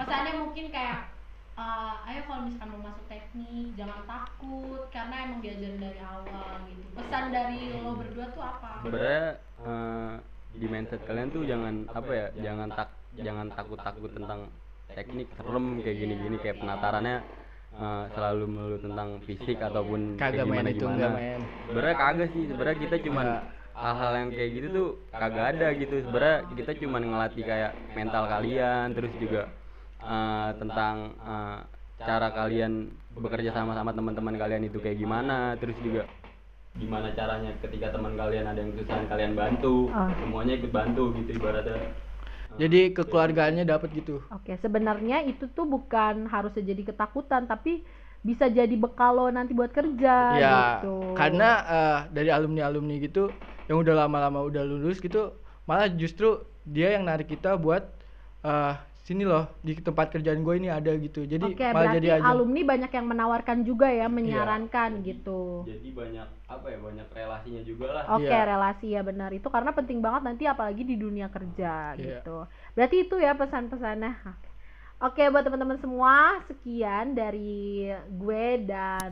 Pesannya 0.00 0.32
mungkin 0.40 0.72
kayak 0.72 1.12
eh, 1.60 1.94
ayo 2.08 2.20
kalau 2.24 2.48
misalkan 2.48 2.72
mau 2.72 2.88
masuk 2.88 3.04
teknik 3.12 3.76
jangan 3.76 4.00
takut 4.08 4.88
karena 4.88 5.28
emang 5.28 5.44
diajarin 5.44 5.76
dari 5.76 6.00
awal 6.00 6.64
gitu. 6.64 6.88
Pesan 6.96 7.28
dari 7.28 7.76
lo 7.76 7.92
berdua 7.92 8.32
tuh 8.32 8.40
apa? 8.40 8.88
Sebenarnya 8.88 9.36
eh, 9.68 10.12
di 10.56 10.64
mindset 10.64 11.04
kalian 11.04 11.28
tuh 11.28 11.44
jangan 11.44 11.84
apa 11.92 12.12
ya, 12.16 12.26
jangan 12.40 12.72
tak 12.72 12.88
jangan 13.20 13.52
takut-takut 13.52 14.16
tentang 14.16 14.48
teknik 14.96 15.28
serem 15.36 15.84
kayak 15.84 15.96
gini-gini 16.00 16.36
kayak 16.40 16.56
penatarannya 16.56 17.20
eh, 17.78 18.04
selalu 18.10 18.44
melulu 18.44 18.78
tentang 18.78 19.08
fisik 19.22 19.58
ataupun 19.58 20.00
kayak 20.14 20.34
kagak 20.34 20.44
main 20.44 20.56
gimana 20.56 20.68
itu 20.68 20.78
gimana. 20.80 20.94
enggak 20.94 21.12
main 21.14 21.40
Sebenarnya 21.64 21.96
kagak 21.96 22.28
sih, 22.30 22.42
sebenarnya 22.44 22.78
kita 22.80 22.96
cuman 23.00 23.26
Enggak. 23.28 23.42
hal-hal 23.72 24.12
yang 24.12 24.28
kayak 24.32 24.50
gitu 24.52 24.66
tuh 24.68 24.88
kagak 25.12 25.46
ada 25.48 25.68
gitu. 25.72 25.94
Sebenarnya 26.02 26.38
kita 26.52 26.72
cuman 26.76 27.02
ngelatih 27.04 27.44
kayak 27.44 27.72
mental 27.92 28.24
kalian, 28.26 28.86
terus 28.92 29.12
juga 29.16 29.42
eh, 30.00 30.48
tentang 30.56 30.94
eh, 31.16 31.58
cara 31.98 32.28
kalian 32.30 32.72
bekerja 33.12 33.50
sama 33.50 33.74
sama 33.74 33.90
teman-teman 33.90 34.34
kalian 34.34 34.62
itu 34.64 34.78
kayak 34.78 34.96
gimana, 34.96 35.54
terus 35.56 35.74
juga 35.80 36.06
gimana 36.74 37.10
caranya 37.10 37.50
ketika 37.58 37.90
teman 37.90 38.14
kalian 38.14 38.46
ada 38.46 38.54
yang 38.56 38.70
kesusahan 38.70 39.06
kalian 39.06 39.34
bantu, 39.34 39.90
Ah. 39.90 40.06
semuanya 40.14 40.54
ikut 40.54 40.70
bantu 40.70 41.10
gitu 41.16 41.34
ibaratnya. 41.34 41.90
Jadi 42.58 42.92
kekeluargaannya 42.92 43.64
dapat 43.64 43.88
gitu 43.94 44.20
Oke, 44.28 44.60
sebenarnya 44.60 45.24
itu 45.24 45.48
tuh 45.56 45.64
bukan 45.64 46.28
harus 46.28 46.52
jadi 46.52 46.82
ketakutan, 46.84 47.48
tapi 47.48 47.80
bisa 48.20 48.50
jadi 48.50 48.74
bekal 48.74 49.14
lo 49.14 49.26
nanti 49.30 49.54
buat 49.54 49.70
kerja 49.70 50.42
ya 50.42 50.82
gitu. 50.82 51.14
karena 51.14 51.48
eh, 51.64 51.98
dari 52.10 52.30
alumni 52.34 52.66
alumni 52.66 52.98
gitu 52.98 53.30
yang 53.70 53.78
udah 53.78 53.94
lama-lama 54.04 54.42
udah 54.42 54.66
lulus 54.66 54.98
gitu 54.98 55.38
malah 55.70 55.86
justru 55.86 56.42
dia 56.66 56.98
yang 56.98 57.06
narik 57.06 57.30
kita 57.30 57.54
buat 57.54 57.86
eh 58.42 58.74
sini 59.08 59.24
loh 59.24 59.48
di 59.64 59.72
tempat 59.72 60.12
kerjaan 60.12 60.44
gue 60.44 60.54
ini 60.60 60.68
ada 60.68 60.92
gitu 61.00 61.24
jadi 61.24 61.40
Oke, 61.40 61.64
malah 61.72 61.96
berarti 61.96 61.96
jadi 61.96 62.08
aja 62.20 62.28
alumni 62.28 62.60
banyak 62.60 62.92
yang 62.92 63.06
menawarkan 63.08 63.58
juga 63.64 63.88
ya, 63.88 64.04
menyarankan 64.04 65.00
gitu. 65.00 65.64
Jadi 65.64 65.88
banyak 65.96 66.28
apa 66.44 66.66
ya 66.68 66.76
banyak 66.76 67.08
relasinya 67.08 67.62
juga 67.64 67.86
lah. 67.88 68.04
Oke, 68.20 68.28
Iya. 68.28 68.44
relasi 68.44 68.86
ya 68.92 69.00
benar. 69.00 69.32
Itu 69.32 69.48
karena 69.48 69.72
penting 69.72 70.04
banget 70.04 70.28
nanti 70.28 70.44
apalagi 70.44 70.84
di 70.84 71.00
dunia 71.00 71.32
kerja 71.32 71.96
Iya. 71.96 72.20
gitu. 72.20 72.44
Berarti 72.76 72.96
itu 73.08 73.16
ya 73.16 73.32
pesan-pesannya. 73.32 74.12
Oke. 74.28 74.48
Oke, 74.98 75.22
buat 75.32 75.46
teman-teman 75.46 75.78
semua, 75.80 76.42
sekian 76.50 77.16
dari 77.16 77.88
gue 78.12 78.46
dan 78.68 79.08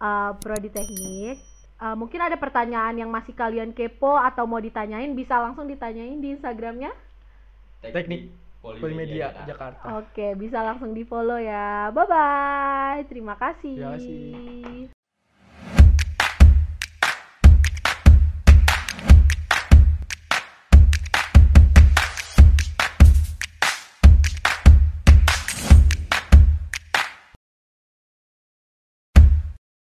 uh, 0.00 0.32
Prodi 0.40 0.72
Teknik. 0.72 1.36
Uh, 1.76 1.96
mungkin 1.98 2.24
ada 2.24 2.40
pertanyaan 2.40 2.96
yang 2.96 3.10
masih 3.12 3.36
kalian 3.36 3.76
kepo 3.76 4.16
atau 4.16 4.48
mau 4.48 4.62
ditanyain 4.62 5.12
bisa 5.12 5.36
langsung 5.36 5.68
ditanyain 5.68 6.16
di 6.22 6.38
Instagramnya. 6.38 6.94
Teknik 7.84 8.39
Polimedia 8.60 9.32
Jakarta 9.48 10.04
Oke, 10.04 10.36
bisa 10.36 10.60
langsung 10.60 10.92
di 10.92 11.08
follow 11.08 11.40
ya. 11.40 11.88
Bye 11.96 12.06
bye. 12.06 13.00
Terima 13.08 13.34
kasih. 13.40 13.74
Terima 13.76 13.96
kasih. 13.96 14.99